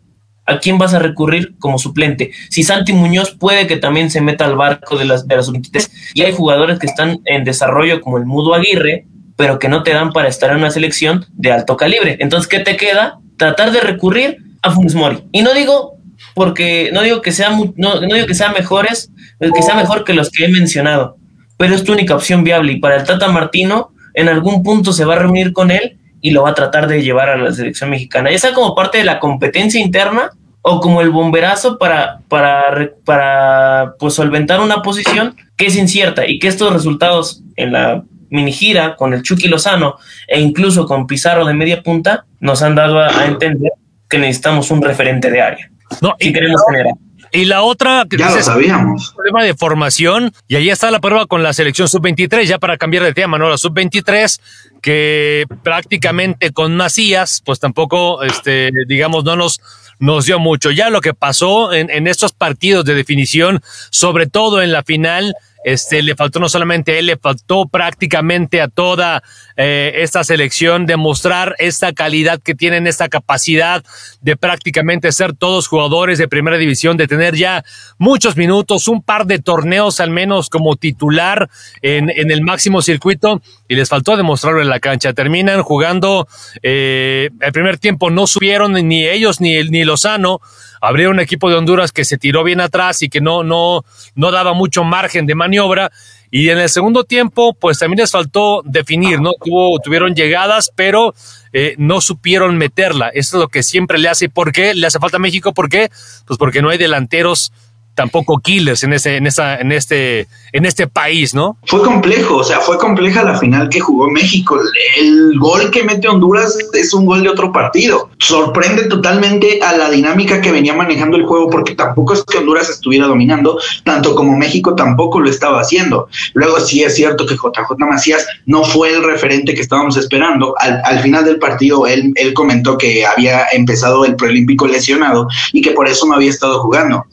[0.49, 2.31] ¿A quién vas a recurrir como suplente?
[2.51, 6.13] Si Santi Muñoz puede que también se meta al barco de las, de las 23
[6.15, 9.93] y hay jugadores que están en desarrollo como el Mudo Aguirre, pero que no te
[9.93, 12.17] dan para estar en una selección de alto calibre.
[12.21, 13.19] Entonces, ¿qué te queda?
[13.37, 15.25] Tratar de recurrir a Funes Mori.
[15.33, 15.97] Y no digo
[16.35, 20.15] porque no digo que sea no, no digo que sean mejores, que sea mejor que
[20.15, 21.17] los que he mencionado,
[21.57, 25.05] pero es tu única opción viable y para el Tata Martino en algún punto se
[25.05, 27.91] va a reunir con él y lo va a tratar de llevar a la selección
[27.91, 30.31] mexicana, ya sea como parte de la competencia interna
[30.63, 36.41] o como el bomberazo para, para, para pues, solventar una posición que es incierta y
[36.41, 41.45] que estos resultados en la mini gira con el Chucky Lozano e incluso con Pizarro
[41.45, 43.71] de media punta nos han dado a, entender
[44.09, 45.71] que necesitamos un referente de área.
[46.01, 46.95] No, si y, queremos generar.
[47.33, 49.13] y la otra que Ya lo dices, sabíamos.
[49.15, 53.05] problema de formación y ahí está la prueba con la selección sub-23, ya para cambiar
[53.05, 53.49] de tema, ¿no?
[53.49, 54.41] La sub-23
[54.83, 59.61] que prácticamente con Macías, pues tampoco, este, digamos, no nos,
[59.99, 60.71] nos dio mucho.
[60.71, 65.35] Ya lo que pasó en, en estos partidos de definición, sobre todo en la final,
[65.67, 69.25] este, le faltó no solamente a él, le faltó prácticamente a toda
[69.57, 73.83] eh, esta selección demostrar esta calidad que tienen, esta capacidad
[74.21, 77.65] de prácticamente ser todos jugadores de primera división, de tener ya
[77.99, 81.51] muchos minutos, un par de torneos al menos como titular
[81.83, 85.15] en, en el máximo circuito y les faltó demostrarlo en la cancha.
[85.15, 86.29] Terminan jugando
[86.63, 90.41] eh, el primer tiempo, no subieron ni ellos ni, ni Lozano.
[90.81, 93.85] Habría un equipo de Honduras que se tiró bien atrás y que no, no,
[94.15, 95.91] no daba mucho margen de maniobra.
[96.31, 99.33] Y en el segundo tiempo, pues también les faltó definir, ¿no?
[99.35, 101.15] Tuvo, tuvieron llegadas, pero
[101.53, 103.09] eh, no supieron meterla.
[103.09, 104.29] Eso es lo que siempre le hace.
[104.29, 105.55] ¿Por qué le hace falta a México?
[105.55, 105.91] ¿Por qué?
[106.27, 107.53] Pues porque no hay delanteros
[107.97, 111.57] tampoco killers en ese, en esa, en este, en este país, ¿no?
[111.65, 114.61] Fue complejo, o sea, fue compleja la final que jugó México.
[114.97, 118.11] El gol que mete Honduras es un gol de otro partido.
[118.19, 122.69] Sorprende totalmente a la dinámica que venía manejando el juego, porque tampoco es que Honduras
[122.69, 126.09] estuviera dominando, tanto como México tampoco lo estaba haciendo.
[126.35, 130.55] Luego sí es cierto que JJ Macías no fue el referente que estábamos esperando.
[130.59, 135.63] Al, al final del partido, él, él comentó que había empezado el preolímpico lesionado y
[135.63, 137.07] que por eso no había estado jugando.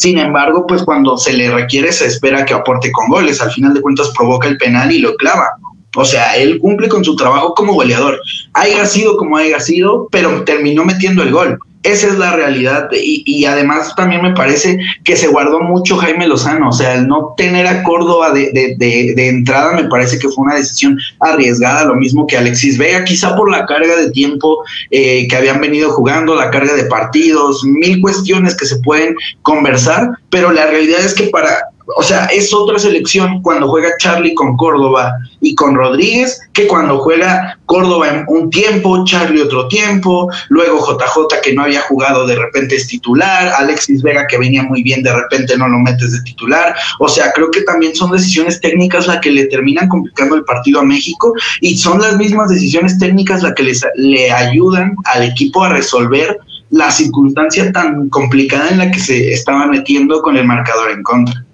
[0.00, 3.42] Sin embargo, pues cuando se le requiere se espera que aporte con goles.
[3.42, 5.58] Al final de cuentas provoca el penal y lo clava.
[5.96, 8.20] O sea, él cumple con su trabajo como goleador.
[8.52, 11.58] Haya sido como haya sido, pero terminó metiendo el gol.
[11.82, 16.28] Esa es la realidad y, y, además también me parece que se guardó mucho Jaime
[16.28, 20.28] Lozano, o sea, el no tener a Córdoba de, de, de, entrada me parece que
[20.28, 24.62] fue una decisión arriesgada, lo mismo que Alexis Vega, quizá por la carga de tiempo
[24.90, 30.10] eh, que habían venido jugando, la carga de partidos, mil cuestiones que se pueden conversar,
[30.28, 31.64] pero la realidad es que para
[31.96, 36.98] o sea, es otra selección cuando juega Charlie con Córdoba y con Rodríguez que cuando
[36.98, 42.36] juega Córdoba en un tiempo, Charlie otro tiempo, luego JJ que no había jugado de
[42.36, 46.22] repente es titular, Alexis Vega que venía muy bien de repente no lo metes de
[46.22, 50.44] titular, o sea, creo que también son decisiones técnicas las que le terminan complicando el
[50.44, 55.22] partido a México y son las mismas decisiones técnicas las que les, le ayudan al
[55.22, 56.38] equipo a resolver
[56.70, 61.44] la circunstancia tan complicada en la que se estaba metiendo con el marcador en contra.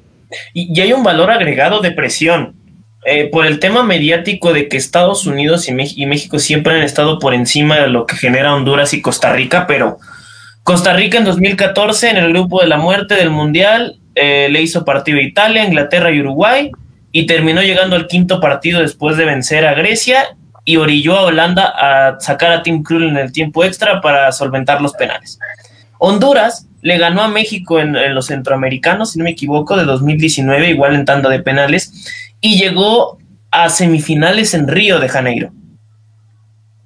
[0.52, 2.54] Y, hay un valor agregado de presión.
[3.08, 7.20] Eh, por el tema mediático de que Estados Unidos y, y, México siempre han estado
[7.20, 9.98] por encima de lo que genera Honduras y Costa Rica, pero
[10.64, 14.84] Costa Rica en 2014 en el grupo de la muerte del Mundial eh, le hizo
[14.84, 16.72] partido a Italia, Inglaterra y Uruguay
[17.12, 21.66] y terminó llegando al quinto partido después de vencer a Grecia y orilló a Holanda
[21.66, 25.38] a sacar a Tim Krul en el tiempo extra para solventar los penales.
[25.98, 30.94] Honduras le ganó a México en, los centroamericanos, si no me equivoco, de 2019, igual
[30.94, 31.92] en tanda de penales,
[32.40, 33.18] y llegó
[33.50, 35.52] a semifinales en Río de Janeiro.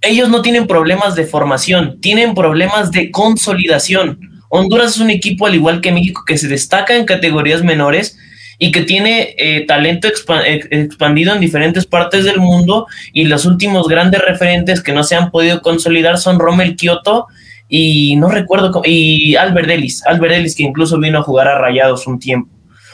[0.01, 4.19] Ellos no tienen problemas de formación, tienen problemas de consolidación.
[4.49, 8.17] Honduras es un equipo, al igual que México, que se destaca en categorías menores
[8.59, 13.89] y que tiene eh, talento expa expandido en diferentes partes del mundo y los últimos
[13.89, 17.27] grandes referentes que no se han podido consolidar son Rommel Kioto
[17.71, 21.59] y no recuerdo, cómo, y Albert Ellis, Albert Ellis que incluso vino a jugar a
[21.59, 22.51] Rayados un tiempo.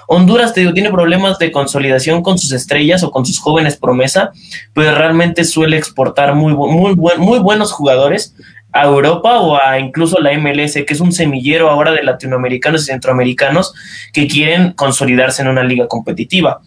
[0.06, 4.30] Honduras, te digo, tiene problemas de consolidación con sus estrellas o con sus jóvenes promesa,
[4.72, 8.36] pero realmente suele exportar muy, muy, buen, muy buenos jugadores
[8.72, 12.86] a Europa o a incluso la MLS, que es un semillero ahora de latinoamericanos y
[12.86, 13.72] centroamericanos
[14.12, 16.60] que quieren consolidarse en una liga competitiva.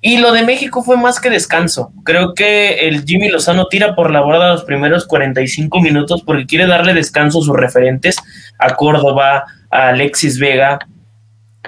[0.00, 1.92] Y lo de México fue más que descanso.
[2.04, 6.66] Creo que el Jimmy Lozano tira por la borda los primeros 45 minutos porque quiere
[6.66, 8.16] darle descanso a sus referentes,
[8.58, 10.78] a Córdoba, a Alexis Vega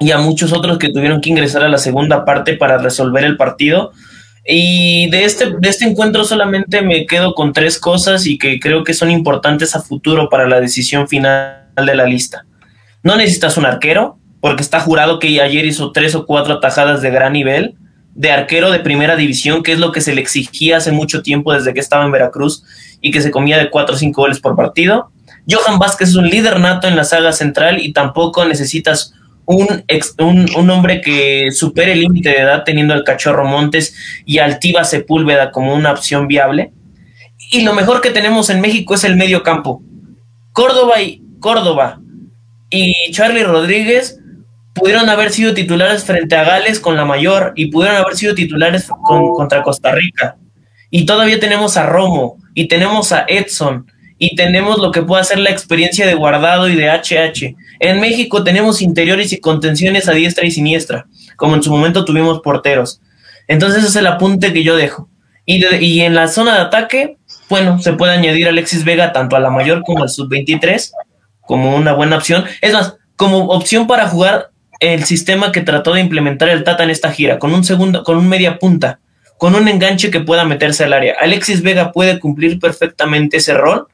[0.01, 3.37] y a muchos otros que tuvieron que ingresar a la segunda parte para resolver el
[3.37, 3.93] partido.
[4.47, 8.85] Y de este, de este encuentro solamente me quedo con tres cosas y que creo
[8.85, 12.47] que son importantes a futuro para la decisión final de la lista.
[13.03, 17.11] No necesitas un arquero, porque está jurado que ayer hizo tres o cuatro atajadas de
[17.11, 17.77] gran nivel
[18.19, 21.53] de arquero de primera división, que es lo que se le exigía hace mucho tiempo
[21.53, 22.65] desde que estaba en Veracruz
[23.01, 25.13] y que se comía de 4 o 5 goles por partido.
[25.49, 29.85] Johan Vázquez es un líder nato en la saga central y tampoco necesitas un,
[30.19, 33.95] un, un, hombre que supere el límite de edad teniendo al cachorro Montes
[34.27, 36.73] y Altiva Sepúlveda como una opción viable.
[37.53, 39.81] Y lo mejor que tenemos en México es el medio campo.
[40.53, 42.01] Córdoba y Córdoba
[42.69, 44.19] y Charlie Rodríguez
[44.79, 48.89] pudieron haber sido titulares frente a Gales con la mayor y pudieron haber sido titulares
[49.07, 50.37] con, contra Costa Rica.
[50.91, 53.87] Y todavía tenemos a Romo y tenemos a Edson
[54.19, 57.55] y tenemos lo que puede ser la experiencia de guardado y de HH.
[57.81, 62.41] En México tenemos interiores y contenciones a diestra y siniestra, como en su momento tuvimos
[62.41, 63.01] porteros.
[63.47, 65.09] Entonces ese es el apunte que yo dejo.
[65.47, 67.17] Y, y en la zona de ataque,
[67.49, 70.91] bueno, se puede añadir a Alexis Vega tanto a la mayor como al sub-23
[71.49, 72.45] como una buena opción.
[72.61, 76.91] Es más, como opción para jugar el sistema que trató de implementar el Tata en
[76.91, 79.01] esta gira, con un segundo, con un media punta,
[79.37, 81.17] con un enganche que pueda meterse al área.
[81.21, 83.89] Alexis Vega puede cumplir perfectamente ese rol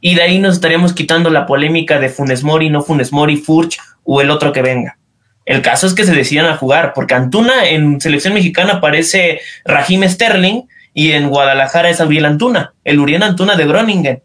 [0.00, 3.78] y de ahí nos estaríamos quitando la polémica de Funes Mori, no Funes Mori, Furch
[4.04, 4.96] o el otro que venga.
[5.44, 10.08] El caso es que se decidan a jugar, porque Antuna en selección mexicana parece Rahim
[10.08, 10.62] Sterling
[10.94, 14.22] y en Guadalajara es Abriel Antuna, el Urián Antuna de Groningen.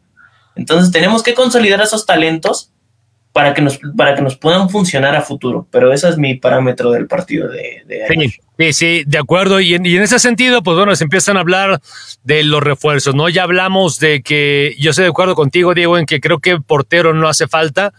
[0.56, 2.72] Entonces tenemos que consolidar esos talentos
[3.36, 5.68] para que nos, para que nos puedan funcionar a futuro.
[5.70, 9.60] Pero ese es mi parámetro del partido de, de sí, sí, de acuerdo.
[9.60, 11.82] Y en, y en, ese sentido, pues bueno, se empiezan a hablar
[12.24, 13.28] de los refuerzos, ¿no?
[13.28, 17.14] Ya hablamos de que yo estoy de acuerdo contigo, Diego, en que creo que portero
[17.14, 17.92] no hace falta.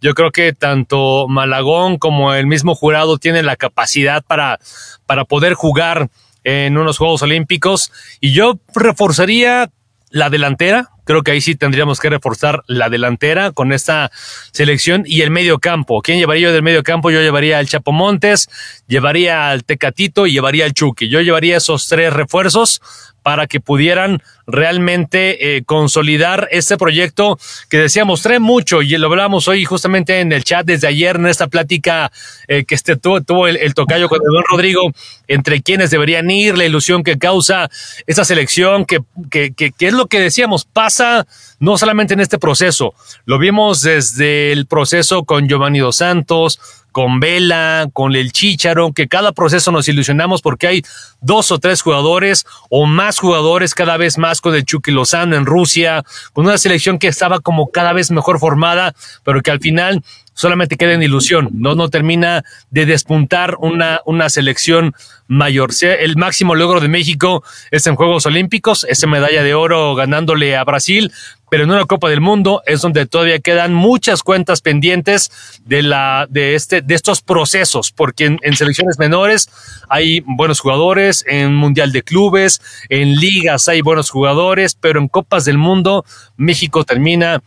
[0.00, 4.60] Yo creo que tanto Malagón como el mismo jurado tienen la capacidad para,
[5.06, 6.08] para poder jugar
[6.44, 7.90] en unos Juegos Olímpicos.
[8.20, 9.72] Y yo reforzaría
[10.10, 14.10] la delantera, creo que ahí sí tendríamos que reforzar la delantera con esta
[14.52, 16.02] selección y el medio campo.
[16.02, 17.10] ¿Quién llevaría yo del medio campo?
[17.10, 18.48] Yo llevaría al Chapo Montes,
[18.86, 21.08] llevaría al Tecatito y llevaría al Chucky.
[21.08, 22.80] Yo llevaría esos tres refuerzos
[23.24, 27.38] para que pudieran realmente eh, consolidar este proyecto
[27.70, 31.26] que decíamos trae mucho y lo hablamos hoy justamente en el chat desde ayer en
[31.26, 32.12] esta plática
[32.48, 34.92] eh, que este tuvo, el, el, tocayo con don Rodrigo
[35.26, 37.70] entre quienes deberían ir, la ilusión que causa
[38.06, 41.26] esa selección, que, que, que es lo que decíamos, pasa
[41.58, 42.92] no solamente en este proceso,
[43.24, 46.60] lo vimos desde el proceso con Giovanni Dos Santos,
[46.94, 50.82] con Vela, con el Chicharo, que cada proceso nos ilusionamos porque hay
[51.20, 55.44] dos o tres jugadores o más jugadores cada vez más con el Chucky Lozano en
[55.44, 60.04] Rusia, con una selección que estaba como cada vez mejor formada, pero que al final
[60.34, 64.94] solamente queda en ilusión, no, no termina de despuntar una, una selección
[65.26, 65.70] mayor.
[65.80, 70.62] El máximo logro de México es en Juegos Olímpicos, esa medalla de oro ganándole a
[70.62, 71.12] Brasil,
[71.54, 75.30] pero en una Copa del Mundo es donde todavía quedan muchas cuentas pendientes
[75.64, 79.48] de la de este de estos procesos, porque en, en, selecciones menores
[79.88, 85.44] hay buenos jugadores, en Mundial de Clubes, en ligas hay buenos jugadores, pero en Copas
[85.44, 86.04] del Mundo
[86.36, 87.40] México termina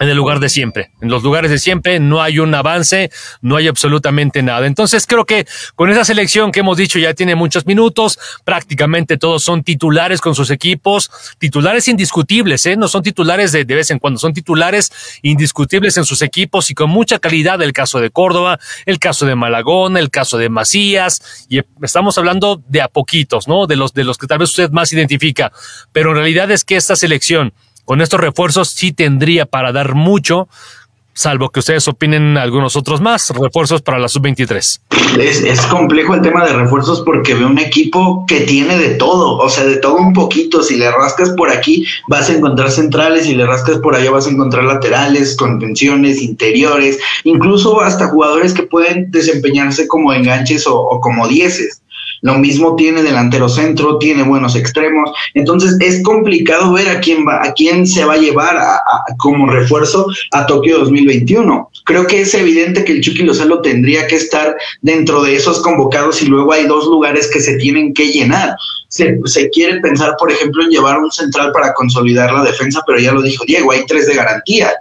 [0.00, 0.90] en el lugar de siempre.
[1.02, 3.10] En los lugares de siempre no hay un avance,
[3.42, 4.66] no hay absolutamente nada.
[4.66, 9.44] Entonces creo que con esa selección que hemos dicho ya tiene muchos minutos, prácticamente todos
[9.44, 12.76] son titulares con sus equipos, titulares indiscutibles, ¿eh?
[12.76, 16.74] no son titulares de, de vez en cuando, son titulares indiscutibles en sus equipos y
[16.74, 17.60] con mucha calidad.
[17.60, 22.62] El caso de Córdoba, el caso de Malagón, el caso de Macías, y estamos hablando
[22.68, 23.66] de a poquitos, ¿no?
[23.66, 25.52] De los, de los que tal vez usted más identifica,
[25.92, 27.52] pero en realidad es que esta selección,
[27.90, 30.46] con estos refuerzos sí tendría para dar mucho,
[31.12, 34.80] salvo que ustedes opinen algunos otros más, refuerzos para la sub-23.
[35.18, 39.38] Es, es, complejo el tema de refuerzos porque veo un equipo que tiene de todo,
[39.38, 40.62] o sea, de todo un poquito.
[40.62, 44.28] Si le rascas por aquí, vas a encontrar centrales, si le rascas por allá, vas
[44.28, 51.00] a encontrar laterales, contenciones, interiores, incluso hasta jugadores que pueden desempeñarse como enganches o, o
[51.00, 51.79] como dieces.
[52.22, 55.10] Lo mismo tiene delantero centro, tiene buenos extremos.
[55.34, 58.58] Entonces es complicado ver a quién va, a quién se va a llevar
[59.18, 61.70] como refuerzo a Tokio 2021.
[61.84, 66.22] Creo que es evidente que el Chucky Lozano tendría que estar dentro de esos convocados
[66.22, 68.54] y luego hay dos lugares que se tienen que llenar.
[68.88, 72.98] Se, se, quiere pensar, por ejemplo, en llevar un central para consolidar la defensa, pero
[72.98, 74.72] ya lo dijo Diego, hay tres de garantía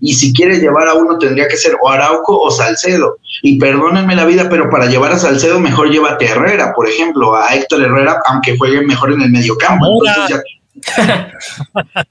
[0.00, 3.18] y si quieres llevar a uno tendría que ser o Arauco o Salcedo.
[3.42, 7.36] Y perdónenme la vida, pero para llevar a Salcedo mejor llévate a Herrera, por ejemplo,
[7.36, 9.86] a Héctor Herrera, aunque juegue mejor en el mediocampo.
[10.28, 10.42] Ya...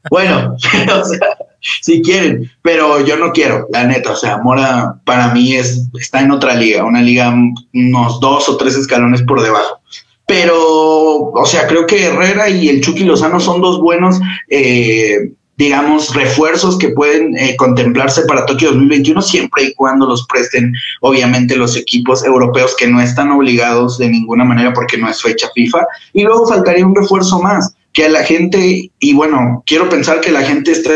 [0.09, 0.55] bueno,
[0.93, 1.37] o sea,
[1.81, 6.21] si quieren, pero yo no quiero, la neta, o sea, Mora para mí es, está
[6.21, 7.33] en otra liga, una liga
[7.73, 9.79] unos dos o tres escalones por debajo.
[10.25, 14.19] Pero, o sea, creo que Herrera y el Chucky Lozano son dos buenos
[14.49, 20.73] eh, digamos, refuerzos que pueden eh, contemplarse para Tokio 2021 siempre y cuando los presten,
[21.01, 25.49] obviamente, los equipos europeos que no están obligados de ninguna manera porque no es fecha
[25.55, 25.85] FIFA.
[26.13, 30.31] Y luego faltaría un refuerzo más, que a la gente, y bueno, quiero pensar que
[30.31, 30.93] la gente está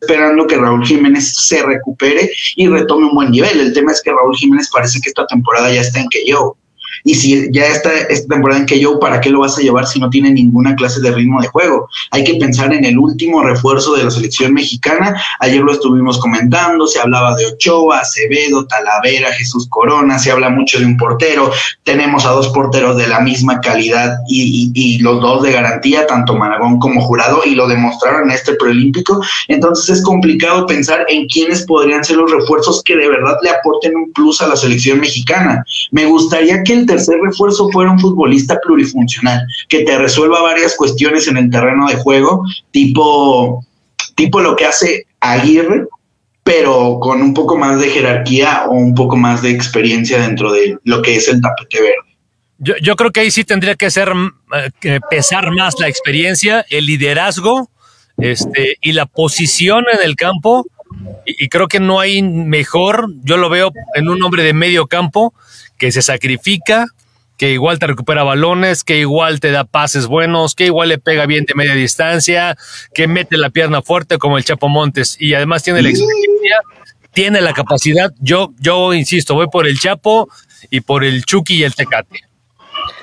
[0.00, 3.60] esperando que Raúl Jiménez se recupere y retome un buen nivel.
[3.60, 6.56] El tema es que Raúl Jiménez parece que esta temporada ya está en que yo.
[7.04, 9.86] Y si ya está esta temporada en que yo, ¿para qué lo vas a llevar
[9.86, 11.88] si no tiene ninguna clase de ritmo de juego?
[12.10, 15.20] Hay que pensar en el último refuerzo de la selección mexicana.
[15.40, 20.78] Ayer lo estuvimos comentando, se hablaba de Ochoa, Acevedo, Talavera, Jesús Corona, se habla mucho
[20.78, 21.50] de un portero.
[21.82, 26.36] Tenemos a dos porteros de la misma calidad y, y, los dos de garantía, tanto
[26.36, 29.20] Maragón como Jurado, y lo demostraron en este preolímpico.
[29.48, 33.96] Entonces es complicado pensar en quiénes podrían ser los refuerzos que de verdad le aporten
[33.96, 35.64] un plus a la selección mexicana.
[35.90, 41.26] Me gustaría que el tercer refuerzo fuera un futbolista plurifuncional, que te resuelva varias cuestiones
[41.28, 43.64] en el terreno de juego, tipo,
[44.14, 45.86] tipo lo que hace Aguirre,
[46.44, 50.78] pero con un poco más de jerarquía o un poco más de experiencia dentro de
[50.84, 52.78] lo que es el tapete verde.
[52.80, 54.12] Yo, creo que ahí sí tendría que ser
[54.82, 57.68] eh, pesar más la experiencia, el liderazgo
[58.18, 60.64] este, y la posición en el campo.
[61.26, 64.86] Y, y creo que no hay mejor, yo lo veo en un hombre de medio
[64.86, 65.34] campo
[65.82, 66.86] que se sacrifica,
[67.36, 71.26] que igual te recupera balones, que igual te da pases buenos, que igual le pega
[71.26, 72.56] bien de media distancia,
[72.94, 76.60] que mete la pierna fuerte como el Chapo Montes y además tiene la experiencia,
[77.12, 78.12] tiene la capacidad.
[78.20, 80.28] Yo, yo insisto, voy por el Chapo
[80.70, 82.20] y por el Chucky y el Tecate.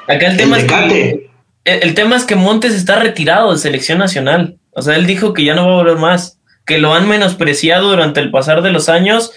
[0.08, 1.30] Acá el tema, el, es que,
[1.66, 4.58] el, el tema es que Montes está retirado de selección nacional.
[4.72, 7.90] O sea, él dijo que ya no va a volver más, que lo han menospreciado
[7.90, 9.34] durante el pasar de los años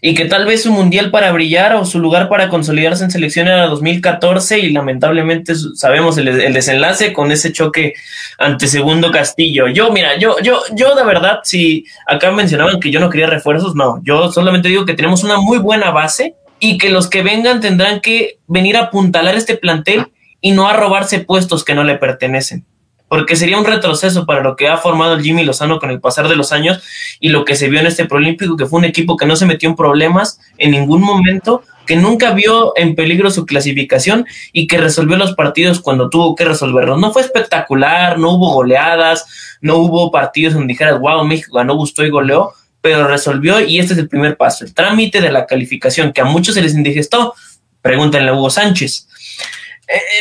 [0.00, 3.48] y que tal vez su mundial para brillar o su lugar para consolidarse en selección
[3.48, 7.94] era 2014 y lamentablemente sabemos el, desenlace con ese choque
[8.38, 9.68] ante Segundo Castillo.
[9.68, 13.74] Yo, mira, yo, yo, yo de verdad, si acá mencionaban que yo no quería refuerzos,
[13.74, 17.60] no, yo solamente digo que tenemos una muy buena base y que los que vengan
[17.60, 20.06] tendrán que venir a apuntalar este plantel
[20.40, 22.64] y no a robarse puestos que no le pertenecen
[23.08, 26.36] porque sería un retroceso para lo que ha formado Jimmy Lozano con el pasar de
[26.36, 26.82] los años
[27.20, 29.46] y lo que se vio en este Proolímpico, que fue un equipo que no se
[29.46, 34.78] metió en problemas en ningún momento, que nunca vio en peligro su clasificación y que
[34.78, 36.98] resolvió los partidos cuando tuvo que resolverlos.
[36.98, 39.26] No fue espectacular, no hubo goleadas,
[39.60, 43.94] no hubo partidos donde dijeras, wow, México ganó, gustó y goleó, pero resolvió y este
[43.94, 47.34] es el primer paso, el trámite de la calificación, que a muchos se les indigestó.
[47.82, 49.08] Pregúntenle a Hugo Sánchez.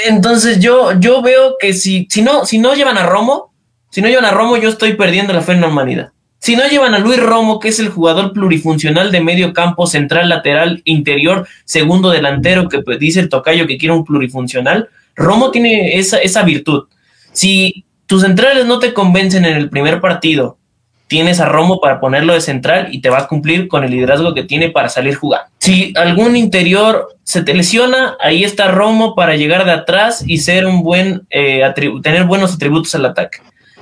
[0.05, 3.53] Entonces yo, yo veo que si, si, no, si no llevan a Romo,
[3.89, 6.11] si no llevan a Romo, yo estoy perdiendo la fe en la humanidad.
[6.39, 10.29] Si no llevan a Luis Romo, que es el jugador plurifuncional de medio campo, central,
[10.29, 16.17] lateral, interior, segundo delantero, que dice el tocayo que quiere un plurifuncional, Romo tiene esa,
[16.17, 16.83] esa virtud.
[17.31, 20.59] Si tus centrales no te convencen en el primer partido
[21.07, 24.33] tienes a Romo para ponerlo de central y te va a cumplir con el liderazgo
[24.33, 25.47] que tiene para salir jugando.
[25.59, 30.65] Si algún interior se te lesiona, ahí está Romo para llegar de atrás y ser
[30.65, 31.61] un buen eh,
[32.01, 33.39] tener buenos atributos al ataque.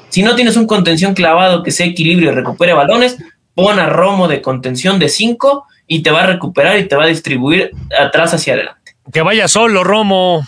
[0.10, 3.18] Si no tienes un contención clavado que sea equilibrio y recupere balones,
[3.56, 7.06] pon a Romo de contención de 5 y te va a recuperar y te va
[7.06, 8.96] a distribuir atrás hacia adelante.
[9.12, 10.46] Que vaya solo, Romo.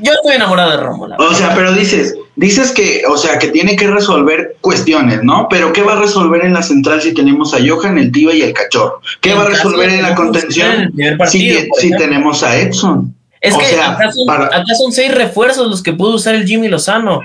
[0.00, 1.08] Yo estoy enamorado de Romo.
[1.18, 5.48] o sea, pero dices, dices que, o sea, que tiene que resolver cuestiones, ¿no?
[5.50, 8.42] Pero ¿qué va a resolver en la central si tenemos a Johan, el Tiva y
[8.42, 9.00] el Cachorro?
[9.20, 13.14] ¿Qué va a resolver en la contención partido, si, si tenemos a Edson?
[13.40, 14.46] Es o que sea, acá, son, para...
[14.46, 17.20] acá, son, seis refuerzos los que pudo usar el Jimmy Lozano.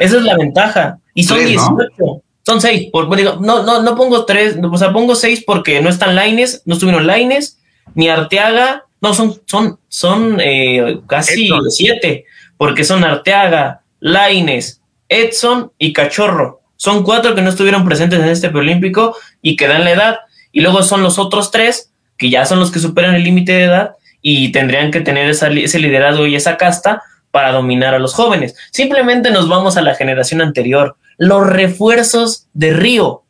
[0.00, 0.98] Esa es la ventaja.
[1.14, 1.90] Y son tres, 18.
[1.98, 2.22] ¿no?
[2.44, 2.88] Son seis.
[2.90, 6.62] Por, digo, no, no, no pongo tres, o sea, pongo seis porque no están Laines,
[6.64, 7.58] no estuvieron Laines,
[7.94, 11.70] ni Arteaga, no, son, son, son eh, casi Edson.
[11.70, 12.24] siete,
[12.56, 16.60] porque son Arteaga, Laines, Edson y Cachorro.
[16.76, 20.18] Son cuatro que no estuvieron presentes en este preolímpico y que dan la edad.
[20.52, 23.64] Y luego son los otros tres, que ya son los que superan el límite de
[23.64, 23.92] edad
[24.22, 28.56] y tendrían que tener ese liderazgo y esa casta para dominar a los jóvenes.
[28.70, 30.96] Simplemente nos vamos a la generación anterior.
[31.16, 33.24] Los refuerzos de Río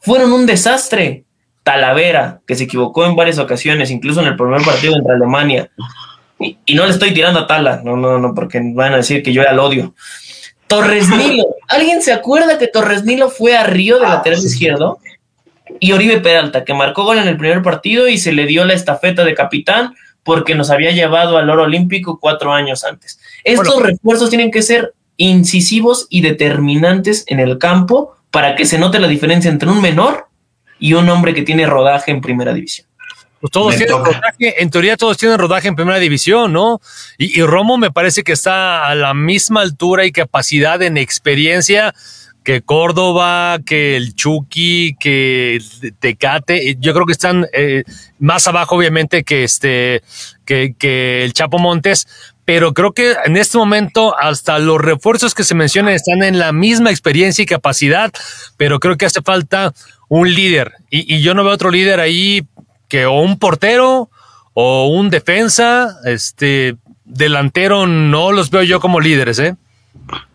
[0.00, 1.24] fueron un desastre.
[1.62, 5.68] Talavera, que se equivocó en varias ocasiones, incluso en el primer partido entre Alemania.
[6.38, 9.22] Y, y, no le estoy tirando a Tala, no, no, no, porque van a decir
[9.22, 9.94] que yo era el odio.
[10.66, 14.98] Torres Nilo, ¿alguien se acuerda que Torres Nilo fue a Río de lateral izquierdo?
[15.80, 18.74] Y Oribe Peralta, que marcó gol en el primer partido y se le dio la
[18.74, 23.20] estafeta de capitán porque nos había llevado al oro olímpico cuatro años antes.
[23.44, 28.78] Estos bueno, refuerzos tienen que ser incisivos y determinantes en el campo para que se
[28.78, 30.26] note la diferencia entre un menor
[30.78, 32.88] y un hombre que tiene rodaje en primera división.
[33.40, 34.10] Pues todos me tienen toca.
[34.12, 36.80] rodaje, en teoría todos tienen rodaje en primera división, ¿no?
[37.18, 41.94] Y, y, Romo me parece que está a la misma altura y capacidad en experiencia
[42.46, 45.60] que Córdoba, que el Chucky, que
[45.98, 46.76] Tecate.
[46.78, 47.82] Yo creo que están eh,
[48.20, 50.00] más abajo, obviamente, que este,
[50.44, 52.06] que, que el Chapo Montes,
[52.44, 56.52] pero creo que en este momento hasta los refuerzos que se mencionan están en la
[56.52, 58.12] misma experiencia y capacidad,
[58.56, 59.74] pero creo que hace falta
[60.08, 60.72] un líder.
[60.88, 62.46] Y, y yo no veo otro líder ahí
[62.88, 64.08] que o un portero
[64.54, 69.56] o un defensa, este delantero no los veo yo como líderes, ¿eh?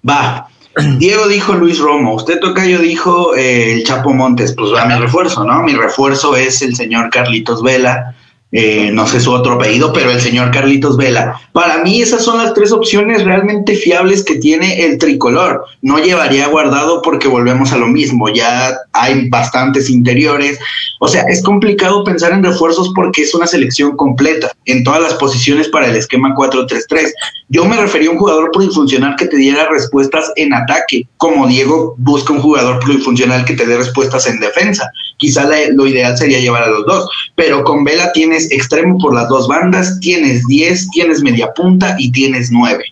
[0.08, 0.48] Va.
[0.98, 5.44] Diego dijo Luis Romo, usted Tocayo dijo eh, el Chapo Montes, pues va mi refuerzo,
[5.44, 5.64] ¿no?
[5.64, 8.16] Mi refuerzo es el señor Carlitos Vela,
[8.52, 11.40] eh, no sé su otro apellido, pero el señor Carlitos Vela.
[11.54, 15.66] Para mí esas son las tres opciones realmente fiables que tiene el tricolor.
[15.82, 20.60] No llevaría guardado porque volvemos a lo mismo, ya hay bastantes interiores.
[21.00, 25.14] O sea, es complicado pensar en refuerzos porque es una selección completa en todas las
[25.16, 27.12] posiciones para el esquema 4-3-3.
[27.50, 31.96] Yo me refería a un jugador plurifuncional que te diera respuestas en ataque, como Diego
[31.98, 34.90] busca un jugador plurifuncional que te dé respuestas en defensa.
[35.18, 39.14] Quizá la- lo ideal sería llevar a los dos, pero con Vela tienes extremo por
[39.14, 42.84] las dos bandas, tienes 10, tienes media punta y tienes 9.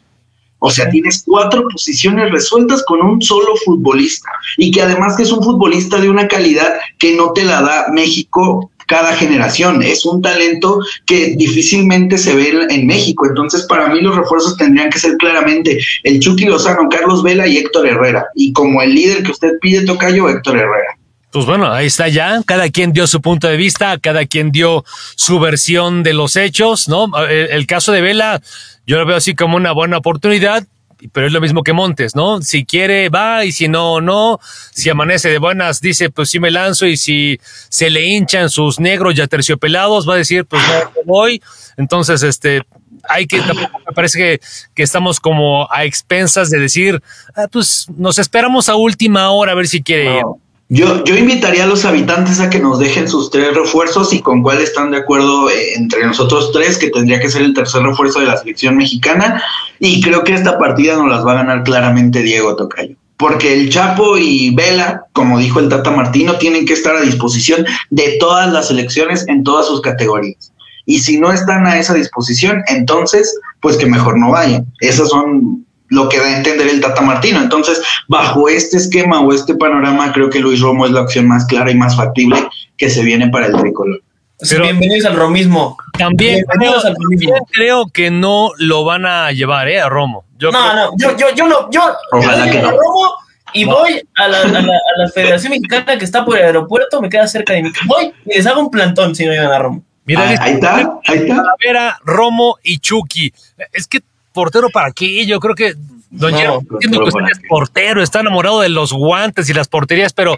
[0.61, 5.31] O sea, tienes cuatro posiciones resueltas con un solo futbolista y que además que es
[5.31, 9.81] un futbolista de una calidad que no te la da México cada generación.
[9.83, 13.25] Es un talento que difícilmente se ve en- en México.
[13.27, 17.57] Entonces, para mí los refuerzos tendrían que ser claramente el Chucky Lozano, Carlos Vela y
[17.57, 18.25] Héctor Herrera.
[18.35, 20.98] Y como el líder que usted pide, Tocayo, Héctor Herrera.
[21.31, 22.41] Pues bueno, ahí está ya.
[22.45, 24.83] Cada quien dio su punto de vista, cada quien dio
[25.15, 27.07] su versión de los hechos, ¿no?
[27.27, 28.41] El, el caso de Vela,
[28.87, 30.65] yo lo veo así como una buena oportunidad,
[31.13, 32.41] pero es lo mismo que Montes, ¿no?
[32.41, 34.39] Si quiere, va, y si no, no.
[34.71, 38.79] Si amanece de buenas, dice, pues sí me lanzo, y si se le hinchan sus
[38.79, 41.41] negros ya terciopelados, va a decir, pues no, no voy.
[41.77, 42.63] Entonces, este,
[43.07, 44.41] hay que, me parece que,
[44.75, 47.01] que estamos como a expensas de decir,
[47.35, 50.23] ah, pues nos esperamos a última hora a ver si quiere ir.
[50.71, 54.43] Yo, yo invitaría a los habitantes a que nos dejen sus tres refuerzos y con
[54.43, 58.19] cuál están de acuerdo eh, entre nosotros tres, que tendría que ser el tercer refuerzo
[58.19, 59.41] de la selección mexicana.
[59.79, 62.95] Y creo que esta partida nos las va a ganar claramente Diego Tocayo.
[63.17, 67.65] Porque el Chapo y Vela, como dijo el Tata Martino, tienen que estar a disposición
[67.89, 70.51] de todas las selecciones en todas sus categorías.
[70.85, 74.67] Y si no están a esa disposición, entonces, pues que mejor no vayan.
[74.81, 77.39] Esas son lo que da a entender el Tata Martino.
[77.41, 81.45] Entonces, bajo este esquema o este panorama, creo que Luis Romo es la opción más
[81.45, 84.01] clara y más factible que se viene para el tricolor.
[84.49, 85.77] Pero- Bienvenidos al romismo.
[85.97, 87.47] También creo, Bienvenidos al también romismo.
[87.51, 89.81] creo que no lo van a llevar, ¿eh?
[89.81, 90.23] A Romo.
[90.37, 91.81] Yo No, creo- no, yo, yo, yo no, yo,
[92.13, 92.67] Ojalá yo que no.
[92.69, 93.15] me robo
[93.53, 94.63] y voy a la, a, la, a
[94.99, 97.85] la Federación Mexicana que está por el aeropuerto, me queda cerca de mi casa.
[97.87, 99.83] Voy y les hago un plantón si no llegan a Romo.
[100.05, 100.75] Mira, Ah, ahí está,
[101.05, 101.99] ahí está.
[102.05, 103.33] Romo y Chucky.
[103.73, 103.99] Es que
[104.33, 105.25] portero para qué?
[105.25, 105.73] Yo creo que
[106.11, 109.67] Don No, Gerardo, entiendo que usted es portero, está enamorado de los guantes y las
[109.67, 110.37] porterías, pero,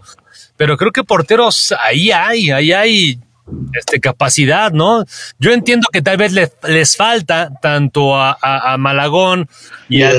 [0.57, 3.19] pero creo que porteros ahí hay, ahí hay
[3.73, 5.05] este, capacidad, ¿no?
[5.39, 9.47] Yo entiendo que tal vez les, les falta tanto a, a- a Malagón
[9.87, 10.09] y a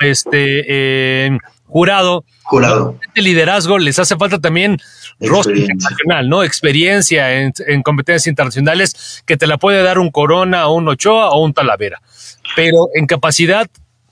[0.00, 2.98] este eh, jurado jurado.
[3.14, 4.78] de liderazgo, les hace falta también
[5.18, 6.42] rostro internacional, ¿no?
[6.42, 11.30] Experiencia en, en competencias internacionales que te la puede dar un Corona o un Ochoa
[11.30, 12.00] o un Talavera.
[12.56, 13.66] Pero en capacidad,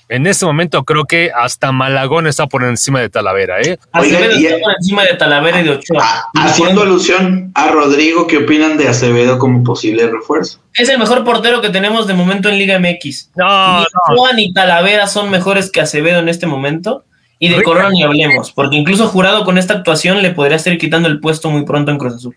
[0.08, 3.78] en este momento creo que hasta Malagón está por encima de Talavera, ¿eh?
[3.92, 6.02] Acevedo y- está por encima de Talavera y de Ochoa.
[6.02, 10.60] Ah, haciendo alusión a Rodrigo, ¿qué opinan de Acevedo como posible refuerzo?
[10.74, 13.30] Es el mejor portero que tenemos de momento en Liga MX.
[13.36, 14.14] No, ni no.
[14.14, 17.04] Ochoa ni Talavera son mejores que Acevedo en este momento.
[17.38, 17.62] Y de.
[17.64, 21.50] Corona ni hablemos, porque incluso Jurado con esta actuación le podría estar quitando el puesto
[21.50, 22.36] muy pronto en Cruz Azul.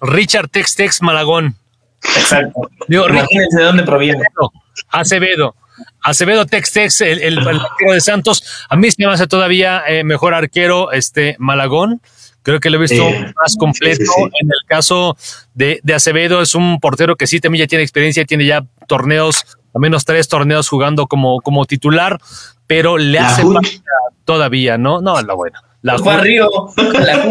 [0.00, 1.56] Richard Tex Tex Malagón.
[2.16, 2.60] Exacto.
[2.86, 4.18] Digo, Richard Imagínense de dónde proviene.
[4.18, 4.52] Acevedo.
[6.02, 8.42] Acevedo Tex Tex, el, el, el arquero de Santos.
[8.68, 12.00] A mí se me hace todavía eh, mejor arquero este Malagón.
[12.42, 13.96] Creo que lo he visto Eh, más completo.
[14.04, 14.30] sí, sí, sí.
[14.40, 15.16] En el caso
[15.54, 19.44] de, de Acevedo, es un portero que sí también ya tiene experiencia, tiene ya torneos,
[19.74, 22.20] al menos tres torneos jugando como, como titular,
[22.66, 23.60] pero le La hace falta
[24.24, 25.00] todavía, ¿no?
[25.00, 25.62] No, la buena.
[25.80, 25.96] La.
[26.18, 26.48] Río.
[26.76, 27.24] La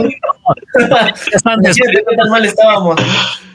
[1.26, 3.00] qué tan mal estábamos.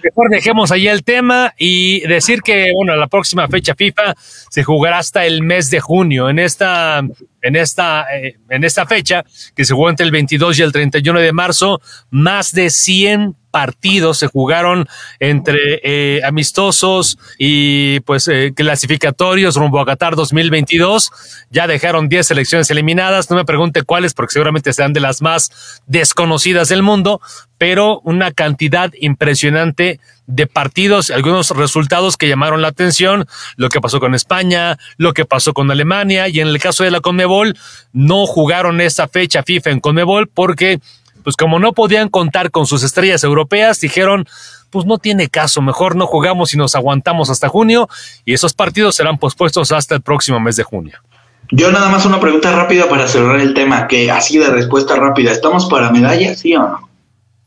[0.02, 4.98] Mejor dejemos ahí el tema y decir que, bueno, la próxima fecha FIFA se jugará
[4.98, 6.30] hasta el mes de junio.
[6.30, 7.02] En esta,
[7.42, 9.24] en esta, eh, en esta fecha,
[9.54, 11.80] que se jugó entre el 22 y el 31 de marzo,
[12.10, 14.86] más de 100 partidos se jugaron
[15.20, 21.10] entre eh, amistosos y pues eh, clasificatorios rumbo a Qatar 2022.
[21.50, 23.30] Ya dejaron 10 selecciones eliminadas.
[23.30, 27.20] No me pregunte cuáles, porque seguramente serán de las más desconocidas del mundo,
[27.58, 33.26] pero una cantidad impresionante de partidos, algunos resultados que llamaron la atención,
[33.56, 36.90] lo que pasó con España, lo que pasó con Alemania y en el caso de
[36.90, 37.56] la Conmebol
[37.92, 40.80] no jugaron esta fecha FIFA en Conmebol porque
[41.24, 44.26] pues como no podían contar con sus estrellas europeas, dijeron,
[44.70, 47.88] pues no tiene caso, mejor no jugamos y nos aguantamos hasta junio
[48.24, 50.98] y esos partidos serán pospuestos hasta el próximo mes de junio.
[51.50, 55.32] Yo nada más una pregunta rápida para cerrar el tema, que así de respuesta rápida.
[55.32, 56.88] ¿Estamos para medalla, sí o no?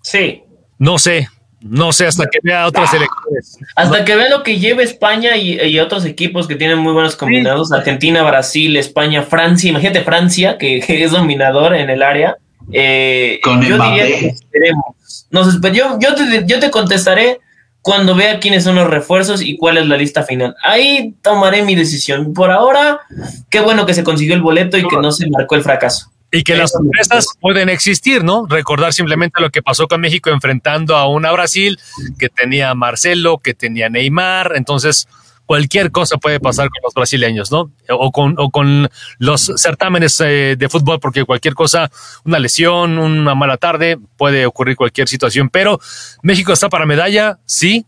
[0.01, 0.41] Sí.
[0.79, 1.27] No sé,
[1.61, 3.59] no sé, hasta que vea otras elecciones.
[3.75, 7.15] Hasta que vea lo que lleva España y, y otros equipos que tienen muy buenos
[7.15, 12.37] combinados, Argentina, Brasil, España, Francia, imagínate Francia, que, que es dominador en el área.
[12.73, 13.91] Eh, Con yo Mbappé.
[14.03, 14.85] diría que esperemos.
[15.29, 17.39] Nos espe- yo, yo, te, yo te contestaré
[17.81, 20.55] cuando vea quiénes son los refuerzos y cuál es la lista final.
[20.63, 22.33] Ahí tomaré mi decisión.
[22.33, 23.01] Por ahora,
[23.49, 26.11] qué bueno que se consiguió el boleto y que no se marcó el fracaso.
[26.31, 28.45] Y que las sorpresas pueden existir, ¿no?
[28.47, 31.77] Recordar simplemente lo que pasó con México enfrentando a una Brasil
[32.17, 35.07] que tenía a Marcelo, que tenía Neymar, entonces
[35.51, 37.73] cualquier cosa puede pasar con los brasileños, ¿no?
[37.89, 41.91] O con, o con los certámenes eh, de fútbol, porque cualquier cosa,
[42.23, 45.77] una lesión, una mala tarde, puede ocurrir cualquier situación, pero
[46.23, 47.85] México está para medalla, sí,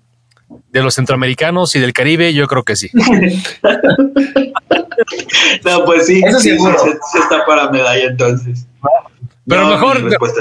[0.74, 2.90] de los centroamericanos y del Caribe, yo creo que sí.
[5.64, 6.78] No, pues sí, Eso sí, sí, seguro.
[6.84, 8.68] sí, sí está para medalla entonces.
[9.46, 10.32] Pero No, mejor, mejor,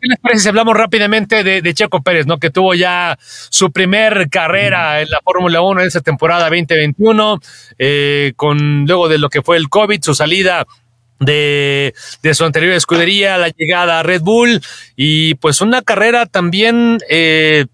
[0.00, 2.38] ¿qué les parece si hablamos rápidamente de, de Checo Pérez, ¿no?
[2.38, 7.40] que tuvo ya su primer carrera en la Fórmula 1 en esa temporada 2021,
[7.78, 10.66] eh, con luego de lo que fue el COVID, su salida
[11.20, 14.60] de, de su anterior escudería, la llegada a Red Bull
[14.96, 17.66] y pues una carrera también eh,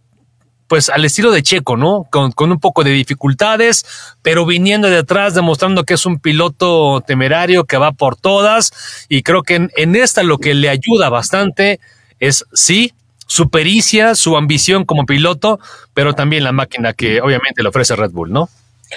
[0.74, 2.08] pues al estilo de Checo, ¿no?
[2.10, 3.86] Con, con un poco de dificultades,
[4.22, 9.06] pero viniendo de atrás, demostrando que es un piloto temerario que va por todas.
[9.08, 11.78] Y creo que en, en esta lo que le ayuda bastante
[12.18, 12.92] es, sí,
[13.28, 15.60] su pericia, su ambición como piloto,
[15.94, 18.48] pero también la máquina que obviamente le ofrece Red Bull, ¿no?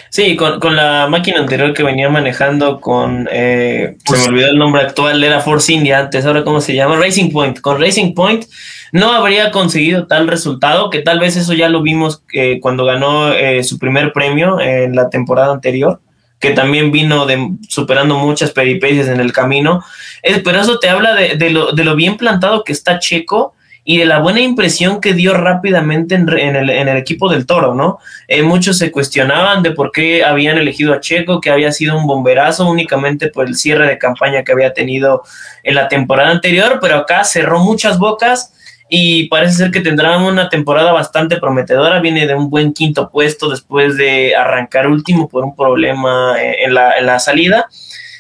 [0.09, 4.57] Sí, con, con la máquina anterior que venía manejando con, eh, se me olvidó el
[4.57, 7.59] nombre actual, era Force India antes, ahora cómo se llama, Racing Point.
[7.59, 8.45] Con Racing Point
[8.91, 13.33] no habría conseguido tal resultado, que tal vez eso ya lo vimos eh, cuando ganó
[13.33, 15.99] eh, su primer premio en la temporada anterior,
[16.39, 19.83] que también vino de, superando muchas peripecias en el camino.
[20.23, 23.53] Eh, pero eso te habla de, de lo, de lo bien plantado que está Checo
[23.89, 27.45] y de la buena impresión que dio rápidamente en, en el, en el equipo del
[27.45, 27.99] Toro, ¿no?
[28.27, 32.05] Eh, muchos se cuestionaban de por qué habían elegido a Checo, que había sido un
[32.05, 35.23] bomberazo únicamente por el cierre de campaña que había tenido
[35.63, 38.53] en la temporada anterior, pero acá cerró muchas bocas
[38.89, 42.01] y parece ser que tendrán una temporada bastante prometedora.
[42.01, 46.73] Viene de un buen quinto puesto después de arrancar último por un problema eh, en
[46.73, 47.69] la salida.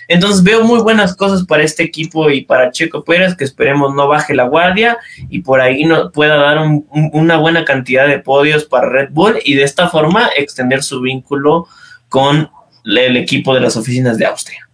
[0.07, 4.07] Entonces veo muy buenas cosas para este equipo y para Checo Pérez, que esperemos no
[4.07, 4.97] baje la guardia
[5.29, 9.09] y por ahí no, pueda dar un- un- una buena cantidad de podios para Red
[9.11, 11.67] Bull y de esta forma extender su vínculo
[12.09, 12.49] con
[12.85, 14.67] el equipo de las oficinas de Austria.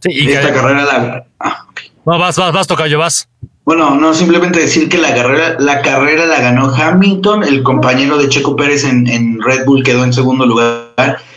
[0.00, 1.26] Sí, y Esta que- carrera la...
[1.40, 1.66] ah,
[2.06, 3.28] no, vas, vas, vas, Tocayo, vas.
[3.64, 8.28] Bueno, no, simplemente decir que la carrera, la carrera la ganó Hamilton, el compañero de
[8.28, 10.84] Checo Pérez en, en Red Bull quedó en segundo lugar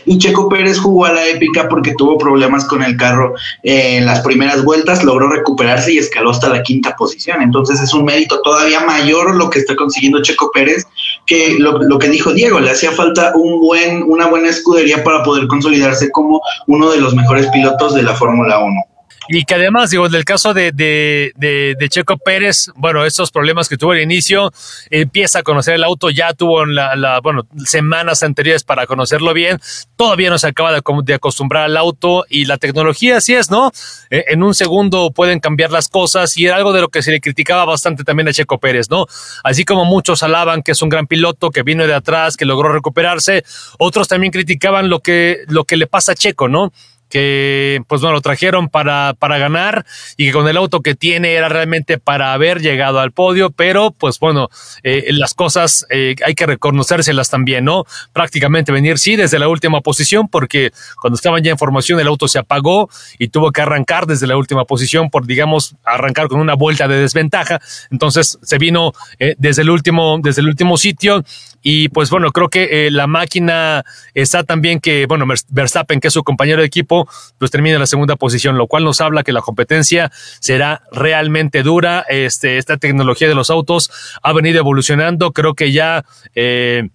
[0.04, 4.06] y Checo Pérez jugó a la épica porque tuvo problemas con el carro eh, en
[4.06, 7.42] las primeras vueltas, logró recuperarse y escaló hasta la quinta posición.
[7.42, 10.86] Entonces es un mérito todavía mayor lo que está consiguiendo Checo Pérez
[11.26, 15.22] que lo, lo que dijo Diego, le hacía falta un buen, una buena escudería para
[15.22, 18.87] poder consolidarse como uno de los mejores pilotos de la Fórmula 1.
[19.28, 23.30] Y que además, digo, en el caso de, de, de, de Checo Pérez, bueno, estos
[23.30, 24.50] problemas que tuvo al inicio,
[24.88, 29.60] empieza a conocer el auto, ya tuvo la, la, bueno, semanas anteriores para conocerlo bien,
[29.96, 33.70] todavía no se acaba de, acostumbrar al auto y la tecnología así es, ¿no?
[34.08, 37.10] Eh, en un segundo pueden cambiar las cosas y era algo de lo que se
[37.10, 39.04] le criticaba bastante también a Checo Pérez, ¿no?
[39.44, 42.72] Así como muchos alaban que es un gran piloto, que vino de atrás, que logró
[42.72, 43.44] recuperarse,
[43.78, 46.72] otros también criticaban lo que, lo que le pasa a Checo, ¿no?
[47.08, 49.84] Que pues bueno, lo trajeron para, para ganar
[50.16, 53.90] y que con el auto que tiene era realmente para haber llegado al podio, pero
[53.90, 54.48] pues bueno,
[54.82, 57.84] eh, las cosas eh, hay que reconocérselas también, ¿no?
[58.12, 62.28] Prácticamente venir, sí, desde la última posición, porque cuando estaban ya en formación el auto
[62.28, 62.88] se apagó
[63.18, 66.98] y tuvo que arrancar desde la última posición por, digamos, arrancar con una vuelta de
[66.98, 71.24] desventaja, entonces se vino eh, desde el último, desde el último sitio
[71.62, 73.84] y pues bueno, creo que eh, la máquina
[74.14, 77.86] está también que, bueno, Verstappen, que es su compañero de equipo, pues termina en la
[77.86, 82.04] segunda posición, lo cual nos habla que la competencia será realmente dura.
[82.08, 83.90] Este, esta tecnología de los autos
[84.22, 85.32] ha venido evolucionando.
[85.32, 86.04] Creo que ya
[86.34, 86.88] eh,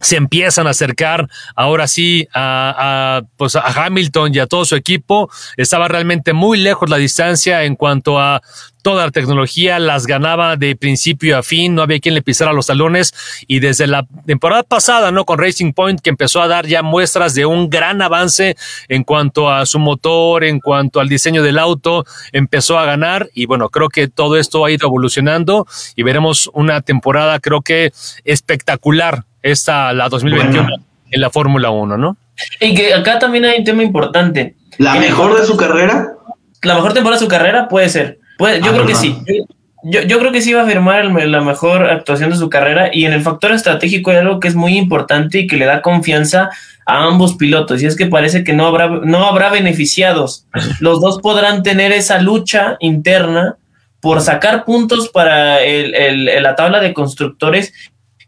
[0.00, 4.76] se empiezan a acercar ahora sí a, a, pues a Hamilton y a todo su
[4.76, 5.30] equipo.
[5.56, 8.42] Estaba realmente muy lejos la distancia en cuanto a
[8.82, 12.68] toda la tecnología, las ganaba de principio a fin, no había quien le pisara los
[12.68, 13.12] talones
[13.46, 15.24] y desde la temporada pasada, ¿no?
[15.24, 18.56] Con Racing Point, que empezó a dar ya muestras de un gran avance
[18.88, 23.46] en cuanto a su motor, en cuanto al diseño del auto, empezó a ganar y
[23.46, 27.92] bueno, creo que todo esto ha ido evolucionando y veremos una temporada, creo que
[28.24, 30.84] espectacular esta, la 2021 bueno.
[31.10, 32.16] en la Fórmula 1, ¿no?
[32.60, 34.54] Y que acá también hay un tema importante.
[34.78, 36.12] ¿La mejor de su carrera?
[36.62, 38.18] La mejor temporada de su carrera puede ser.
[38.36, 39.16] Puede, yo ah, creo que sí.
[39.84, 42.90] Yo, yo, creo que sí va a firmar el- la mejor actuación de su carrera
[42.92, 45.82] y en el factor estratégico hay algo que es muy importante y que le da
[45.82, 46.50] confianza
[46.84, 50.46] a ambos pilotos y es que parece que no habrá, no habrá beneficiados.
[50.80, 53.56] Los dos podrán tener esa lucha interna
[54.00, 57.72] por sacar puntos para el- el- el- la tabla de constructores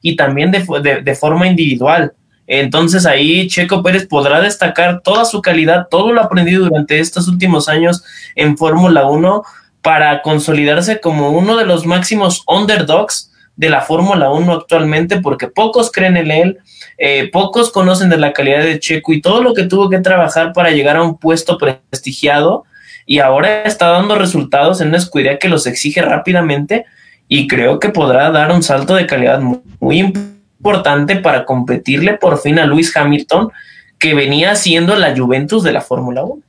[0.03, 2.12] y también de, de- de forma individual.
[2.46, 7.68] Entonces ahí Checo Pérez podrá destacar toda su calidad, todo lo aprendido durante estos últimos
[7.68, 8.03] años
[8.34, 9.42] en Fórmula 1
[9.82, 15.92] para consolidarse como uno de los máximos underdogs de la Fórmula 1 actualmente, porque pocos
[15.92, 16.59] creen en él,
[16.98, 20.53] eh, pocos conocen de la calidad de Checo y todo lo que tuvo que trabajar
[20.53, 22.64] para llegar a un puesto prestigiado
[23.07, 26.84] y ahora está dando resultados en una escudería que los exige rápidamente
[27.33, 32.41] y creo que podrá dar un salto de calidad muy, muy importante para competirle por
[32.41, 33.53] fin a Lewis Hamilton,
[34.01, 36.43] que venía siendo la Juventus de la Fórmula 1.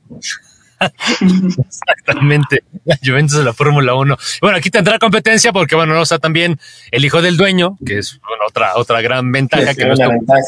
[1.68, 4.16] Exactamente, la Juventus de la Fórmula 1.
[4.40, 6.58] Bueno, aquí tendrá competencia porque, bueno, no está también
[6.90, 10.40] el hijo del dueño, que es bueno, otra, otra gran ventaja que no está ventaja.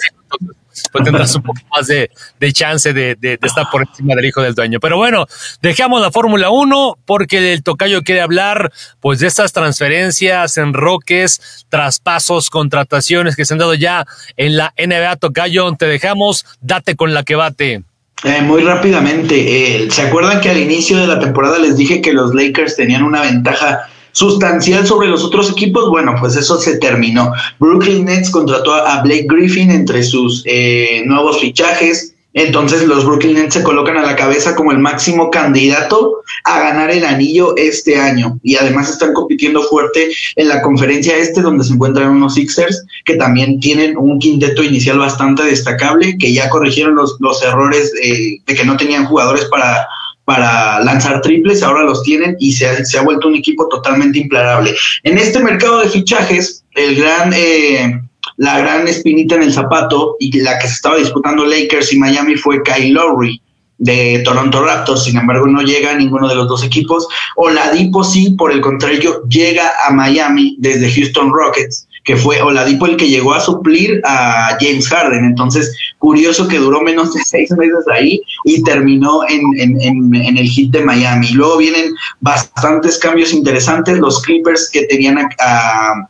[0.93, 2.11] Pues tendrás un poco más de,
[2.41, 4.81] de chance de, de- estar por encima del hijo del dueño.
[4.81, 5.27] Pero bueno,
[5.63, 12.51] dejamos la Fórmula 1 porque el tocayo quiere hablar pues de estas transferencias, enroques, traspasos,
[12.51, 14.07] contrataciones que se han dado ya
[14.37, 15.71] en la NBA tocayo.
[15.79, 17.83] Te dejamos, date con la que bate.
[18.23, 22.13] Eh, muy rápidamente, eh, ¿se acuerdan que al inicio de la temporada les dije que
[22.15, 25.91] los Lakers tenían una ventaja sustancial sobre los otros equipos?
[25.91, 27.33] Bueno, pues eso se terminó.
[27.59, 32.13] Brooklyn Nets contrató a Blake Griffin entre sus eh, nuevos fichajes.
[32.33, 36.91] Entonces los Brooklyn Nets se colocan a la cabeza como el máximo candidato a ganar
[36.91, 38.41] el anillo este año.
[38.43, 43.17] Y además están compitiendo fuerte en la conferencia este, donde se encuentran unos Sixers que
[43.17, 48.55] también tienen un quinteto inicial bastante destacable, que ya corrigieron los, los errores eh, de
[48.55, 49.87] que no tenían jugadores para,
[50.25, 54.19] para lanzar triples, ahora los tienen y se ha, se ha vuelto un equipo totalmente
[54.19, 54.75] imparable.
[55.03, 57.33] En este mercado de fichajes, el gran...
[57.35, 58.01] eh,
[58.37, 62.37] la gran espinita en el zapato y la que se estaba disputando Lakers y Miami
[62.37, 63.41] fue Kyle Lowry
[63.79, 67.07] de Toronto Raptors, sin embargo no llega a ninguno de los dos equipos.
[67.37, 72.97] Oladipo sí, por el contrario, llega a Miami desde Houston Rockets, que fue Oladipo el
[72.97, 75.25] que llegó a suplir a James Harden.
[75.25, 80.37] Entonces, curioso que duró menos de seis meses ahí y terminó en, en, en, en
[80.37, 81.31] el hit de Miami.
[81.31, 86.09] Luego vienen bastantes cambios interesantes, los Clippers que tenían a, a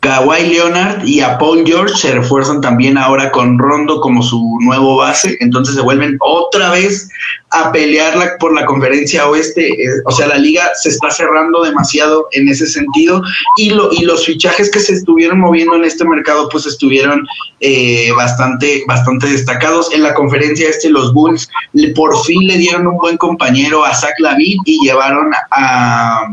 [0.00, 4.96] Kawhi Leonard y a Paul George se refuerzan también ahora con Rondo como su nuevo
[4.98, 7.08] base, entonces se vuelven otra vez
[7.50, 11.64] a pelear la- por la conferencia oeste, eh, o sea, la liga se está cerrando
[11.64, 13.22] demasiado en ese sentido.
[13.56, 17.26] Y, lo, y los fichajes que se estuvieron moviendo en este mercado pues estuvieron
[17.60, 19.92] eh, bastante, bastante destacados.
[19.92, 21.48] En la conferencia este los Bulls
[21.96, 26.28] por fin le dieron un buen compañero a Zach Lavin y llevaron a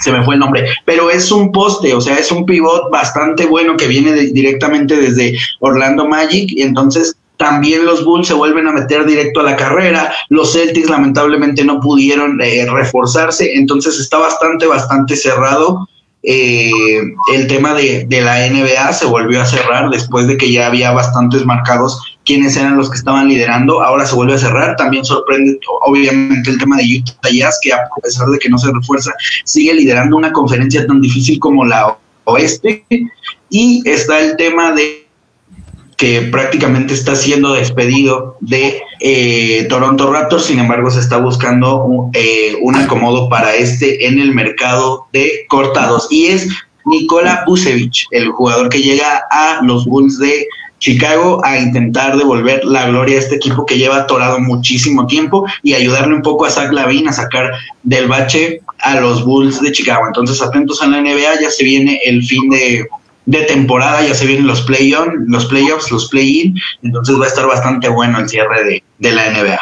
[0.00, 3.46] se me fue el nombre, pero es un poste, o sea, es un pivot bastante
[3.46, 8.72] bueno que viene directamente desde Orlando Magic, y entonces también los Bulls se vuelven a
[8.72, 14.66] meter directo a la carrera, los Celtics lamentablemente no pudieron eh, reforzarse, entonces está bastante,
[14.66, 15.88] bastante cerrado.
[16.24, 16.70] Eh,
[17.34, 21.44] el tema de la NBA se volvió a cerrar después de que ya había bastantes
[21.44, 23.82] marcados quiénes eran los que estaban liderando.
[23.82, 24.74] Ahora se vuelve a cerrar.
[24.76, 28.72] También sorprende, obviamente, el tema de Utah Jazz, que a pesar de que no se
[28.72, 29.12] refuerza,
[29.44, 32.86] sigue liderando una conferencia tan difícil como la oeste.
[33.50, 35.06] Y está el tema de
[35.98, 42.10] que prácticamente está siendo despedido de eh, Toronto Raptors, sin embargo se está buscando un,
[42.14, 46.48] eh, un acomodo para este en el mercado de cortados y es
[46.86, 50.46] Nikola Vucevic, el jugador que llega a los Bulls de
[50.82, 55.74] Chicago a intentar devolver la gloria a este equipo que lleva atorado muchísimo tiempo y
[55.74, 57.52] ayudarle un poco a Zach Lavin a sacar
[57.84, 60.02] del bache a los Bulls de Chicago.
[60.08, 62.88] Entonces atentos a la NBA, ya se viene el fin de,
[63.26, 67.46] de temporada, ya se vienen los play-on, los playoffs, los play-in, entonces va a estar
[67.46, 69.60] bastante bueno el cierre de, de la NBA.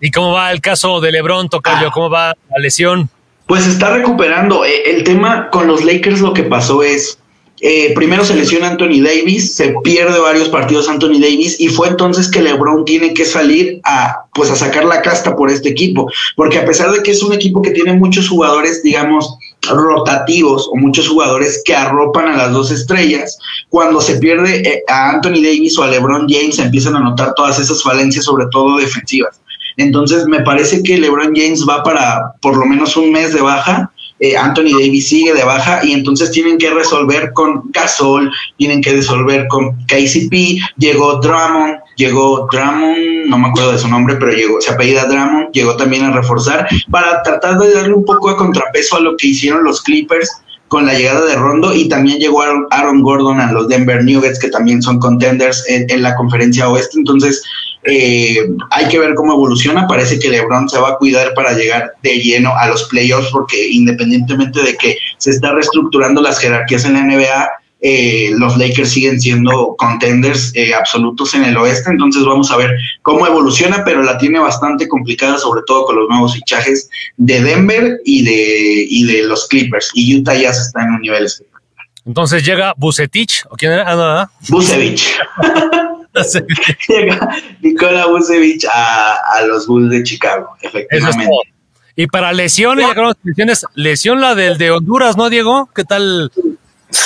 [0.00, 1.92] ¿Y cómo va el caso de Lebron, Tocayo?
[1.92, 3.08] ¿Cómo va la lesión?
[3.46, 4.64] Pues está recuperando.
[4.64, 7.19] Eh, El tema con los Lakers lo que pasó es,
[7.60, 12.30] eh, primero se lesiona Anthony Davis, se pierde varios partidos Anthony Davis y fue entonces
[12.30, 16.58] que LeBron tiene que salir a pues a sacar la casta por este equipo, porque
[16.58, 19.36] a pesar de que es un equipo que tiene muchos jugadores, digamos,
[19.68, 23.38] rotativos o muchos jugadores que arropan a las dos estrellas,
[23.68, 27.58] cuando se pierde eh, a Anthony Davis o a LeBron James empiezan a notar todas
[27.58, 29.40] esas falencias, sobre todo defensivas.
[29.76, 33.92] Entonces me parece que LeBron James va para por lo menos un mes de baja.
[34.20, 38.92] Eh, Anthony Davis sigue de baja y entonces tienen que resolver con Gasol, tienen que
[38.92, 44.60] resolver con KCP, llegó Drummond, llegó Drummond, no me acuerdo de su nombre, pero llegó,
[44.60, 48.96] se apellida Drummond, llegó también a reforzar para tratar de darle un poco de contrapeso
[48.96, 50.30] a lo que hicieron los Clippers
[50.70, 54.50] con la llegada de Rondo y también llegó Aaron, Gordon a los Denver Nuggets, que
[54.50, 56.96] también son contenders en, en la conferencia oeste.
[56.96, 57.42] Entonces,
[57.82, 59.88] eh, hay que ver cómo evoluciona.
[59.88, 63.68] Parece que LeBron se va a cuidar para llegar de lleno a los playoffs, porque
[63.68, 67.50] independientemente de que se está reestructurando las jerarquías en la NBA,
[67.82, 72.76] eh, los Lakers siguen siendo contenders eh, absolutos en el oeste, entonces vamos a ver
[73.02, 78.00] cómo evoluciona, pero la tiene bastante complicada, sobre todo con los nuevos fichajes de Denver
[78.04, 81.86] y de, y de los Clippers, y Utah ya se está en un nivel espectacular.
[82.04, 83.84] Entonces llega Bucetich, ¿o quién era?
[83.86, 84.30] Ah, no, ¿no?
[84.48, 85.18] Busevich.
[86.88, 91.24] llega Nikola Busevich a, a, los Bulls de Chicago, efectivamente.
[91.24, 91.50] Es
[91.96, 95.68] y para lesiones, ya lesiones, lesión la del de Honduras, ¿no, Diego?
[95.74, 96.32] ¿Qué tal?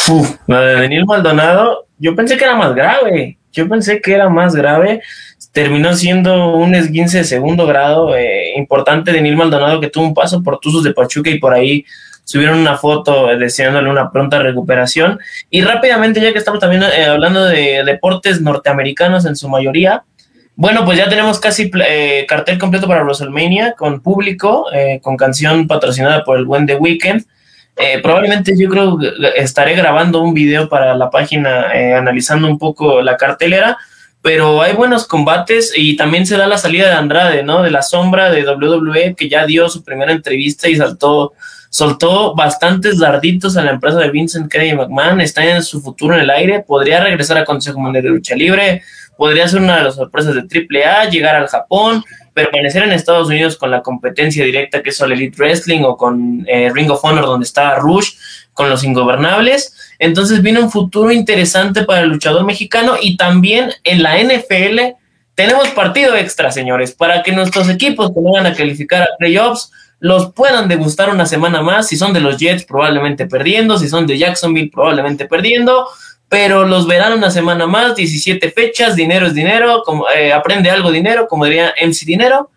[0.09, 3.39] Uf, la de Daniel Maldonado, yo pensé que era más grave.
[3.53, 5.01] Yo pensé que era más grave.
[5.53, 9.12] Terminó siendo un esguince de segundo grado eh, importante.
[9.12, 11.85] Daniel Maldonado que tuvo un paso por Tuzos de Pachuca y por ahí
[12.24, 15.20] subieron una foto eh, deseándole una pronta recuperación.
[15.51, 20.05] Y rápidamente, ya que estamos también eh, hablando de deportes norteamericanos en su mayoría,
[20.57, 24.66] bueno, pues ya tenemos casi eh, cartel completo para WrestleMania con público,
[25.03, 27.24] con canción patrocinada por el buen The Weeknd.
[27.77, 33.03] Eh, probablemente yo creo que estaré grabando un video para la página analizando un poco
[33.03, 33.77] la cartelera,
[34.22, 37.62] pero hay buenos combates y también se da la salida de Andrade, ¿no?
[37.62, 41.33] De la sombra de WWE que ya dio su primera entrevista y saltó
[41.75, 46.20] soltó bastantes darditos a la empresa de Vincent Kennedy McMahon, está en su futuro en
[46.20, 48.83] el aire, podría regresar a Consejo Mundial de Lucha Libre,
[49.16, 52.05] podría ser una de las sorpresas de AAA, llegar al Japón,
[52.35, 56.45] permanecer en Estados Unidos con la competencia directa que es el Elite Wrestling o con
[56.49, 58.14] eh, Ring of Honor donde está Rush
[58.53, 59.95] con los ingobernables.
[59.99, 64.97] Entonces viene un futuro interesante para el luchador mexicano y también en la NFL
[65.35, 70.32] tenemos partido extra, señores, para que nuestros equipos que van a calificar a playoffs los
[70.32, 71.89] puedan degustar una semana más.
[71.89, 73.78] Si son de los Jets, probablemente perdiendo.
[73.78, 75.87] Si son de Jacksonville, probablemente perdiendo.
[76.35, 80.91] Pero los verán una semana más, 17 fechas, dinero es dinero, como, eh, aprende algo
[80.91, 82.51] dinero, como diría MC Dinero.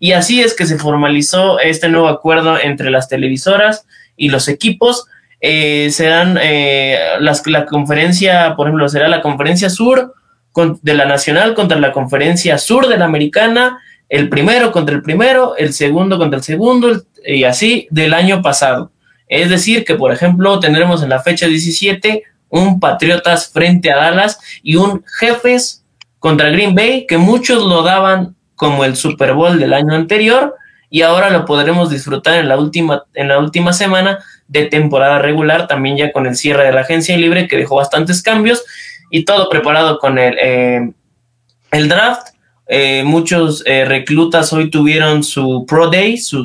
[0.00, 5.06] Y así es que se formalizó este nuevo acuerdo entre las televisoras y los equipos.
[5.40, 10.12] Eh, serán eh, las, la conferencia, por ejemplo, será la conferencia sur
[10.82, 13.78] de la nacional contra la conferencia sur de la americana
[14.08, 18.90] el primero contra el primero, el segundo contra el segundo y así del año pasado.
[19.28, 24.38] Es decir, que por ejemplo tendremos en la fecha 17 un Patriotas frente a Dallas
[24.62, 25.84] y un Jefes
[26.18, 30.54] contra Green Bay, que muchos lo daban como el Super Bowl del año anterior
[30.90, 35.68] y ahora lo podremos disfrutar en la última, en la última semana de temporada regular,
[35.68, 38.64] también ya con el cierre de la agencia libre que dejó bastantes cambios
[39.10, 40.92] y todo preparado con el, eh,
[41.70, 42.28] el draft.
[42.68, 46.44] Eh, muchos eh, reclutas hoy tuvieron su Pro Day, su,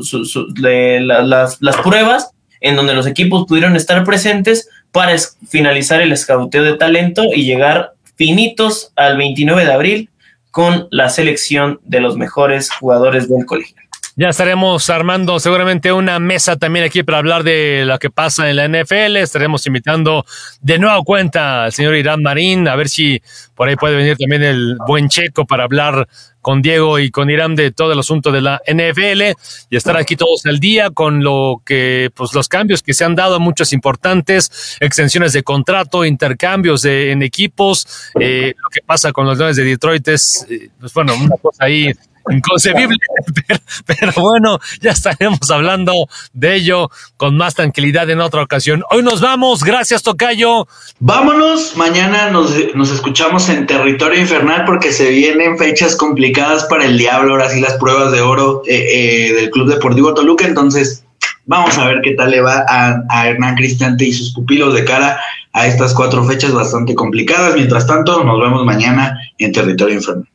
[0.57, 2.31] las, las, pruebas,
[2.61, 5.13] en donde los equipos pudieron estar presentes para
[5.49, 10.09] finalizar el escauteo de talento y llegar finitos al 29 de abril
[10.51, 13.75] con la selección de los mejores jugadores del colegio.
[14.17, 18.55] Ya estaremos armando seguramente una mesa también aquí para hablar de lo que pasa en
[18.55, 19.17] la NFL.
[19.17, 20.25] Estaremos invitando
[20.61, 23.21] de nueva cuenta al señor Irán Marín, a ver si
[23.55, 26.07] por ahí puede venir también el buen Checo para hablar
[26.39, 29.35] con Diego y con Irán de todo el asunto de la NFL
[29.69, 33.15] y estar aquí todos al día con lo que, pues los cambios que se han
[33.15, 37.85] dado, muchos importantes, extensiones de contrato, intercambios de, en equipos,
[38.17, 41.65] eh, lo que pasa con los Leones de Detroit es, eh, pues bueno, una cosa
[41.65, 41.91] ahí
[42.31, 42.97] inconcebible,
[43.47, 45.93] pero, pero, bueno, ya estaremos hablando
[46.33, 48.83] de ello con más tranquilidad en otra ocasión.
[48.89, 50.67] Hoy nos vamos, gracias Tocayo.
[50.99, 56.97] Vámonos, mañana nos, nos escuchamos en Territorio Infernal porque se vienen fechas complicadas para el
[56.97, 61.03] Diablo, ahora sí las pruebas de oro eh, eh, del Club Deportivo Toluca, entonces
[61.45, 64.83] vamos a ver qué tal le va a, a Hernán Cristante y sus pupilos de
[64.83, 65.19] cara
[65.53, 67.55] a estas cuatro fechas bastante complicadas.
[67.55, 70.27] Mientras tanto, nos vemos mañana en Territorio Infernal.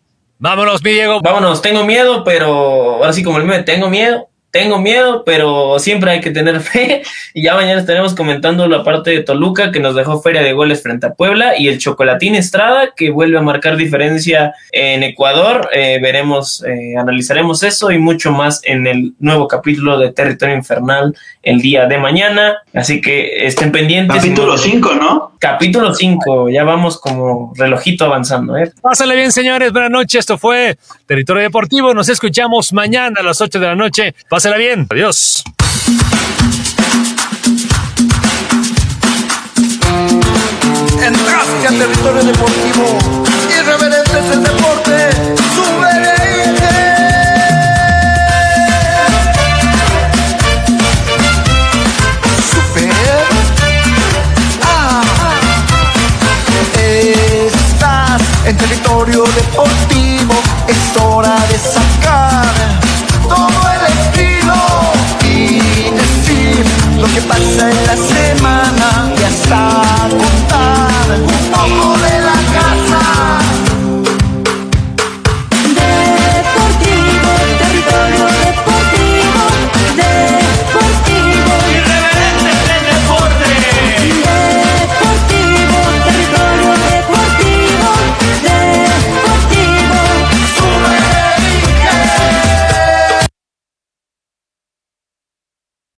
[0.43, 1.20] Vámonos, mi Diego.
[1.20, 6.20] Vámonos, tengo miedo, pero así como el meme, tengo miedo, tengo miedo, pero siempre hay
[6.20, 7.03] que tener fe.
[7.34, 10.82] Y ya mañana estaremos comentando la parte de Toluca que nos dejó feria de goles
[10.82, 15.70] frente a Puebla y el Chocolatín Estrada que vuelve a marcar diferencia en Ecuador.
[15.72, 21.14] Eh, veremos, eh, analizaremos eso y mucho más en el nuevo capítulo de Territorio Infernal
[21.42, 22.59] el día de mañana.
[22.74, 24.16] Así que estén pendientes.
[24.16, 25.32] Capítulo 5, ¿no?
[25.38, 28.57] Capítulo 5, ya vamos como relojito avanzando.
[28.57, 28.70] ¿eh?
[28.82, 29.72] Pásale bien, señores.
[29.72, 30.20] Buenas noches.
[30.20, 30.76] Esto fue
[31.11, 31.92] Territorio Deportivo.
[31.92, 34.14] Nos escuchamos mañana a las 8 de la noche.
[34.28, 34.86] Pásela bien.
[34.88, 35.42] Adiós.
[41.02, 42.98] Entraste a Territorio Deportivo.
[43.58, 45.11] Irreverentes el deporte.
[45.56, 46.68] Suberente.
[54.62, 55.02] Ah,
[57.82, 58.18] ah.
[58.46, 60.19] en territorio deportivo
[60.99, 62.47] hora de sacar
[63.28, 64.55] todo el estilo
[65.24, 65.61] y
[65.91, 66.64] decir
[66.99, 69.19] lo que pasa en la semana.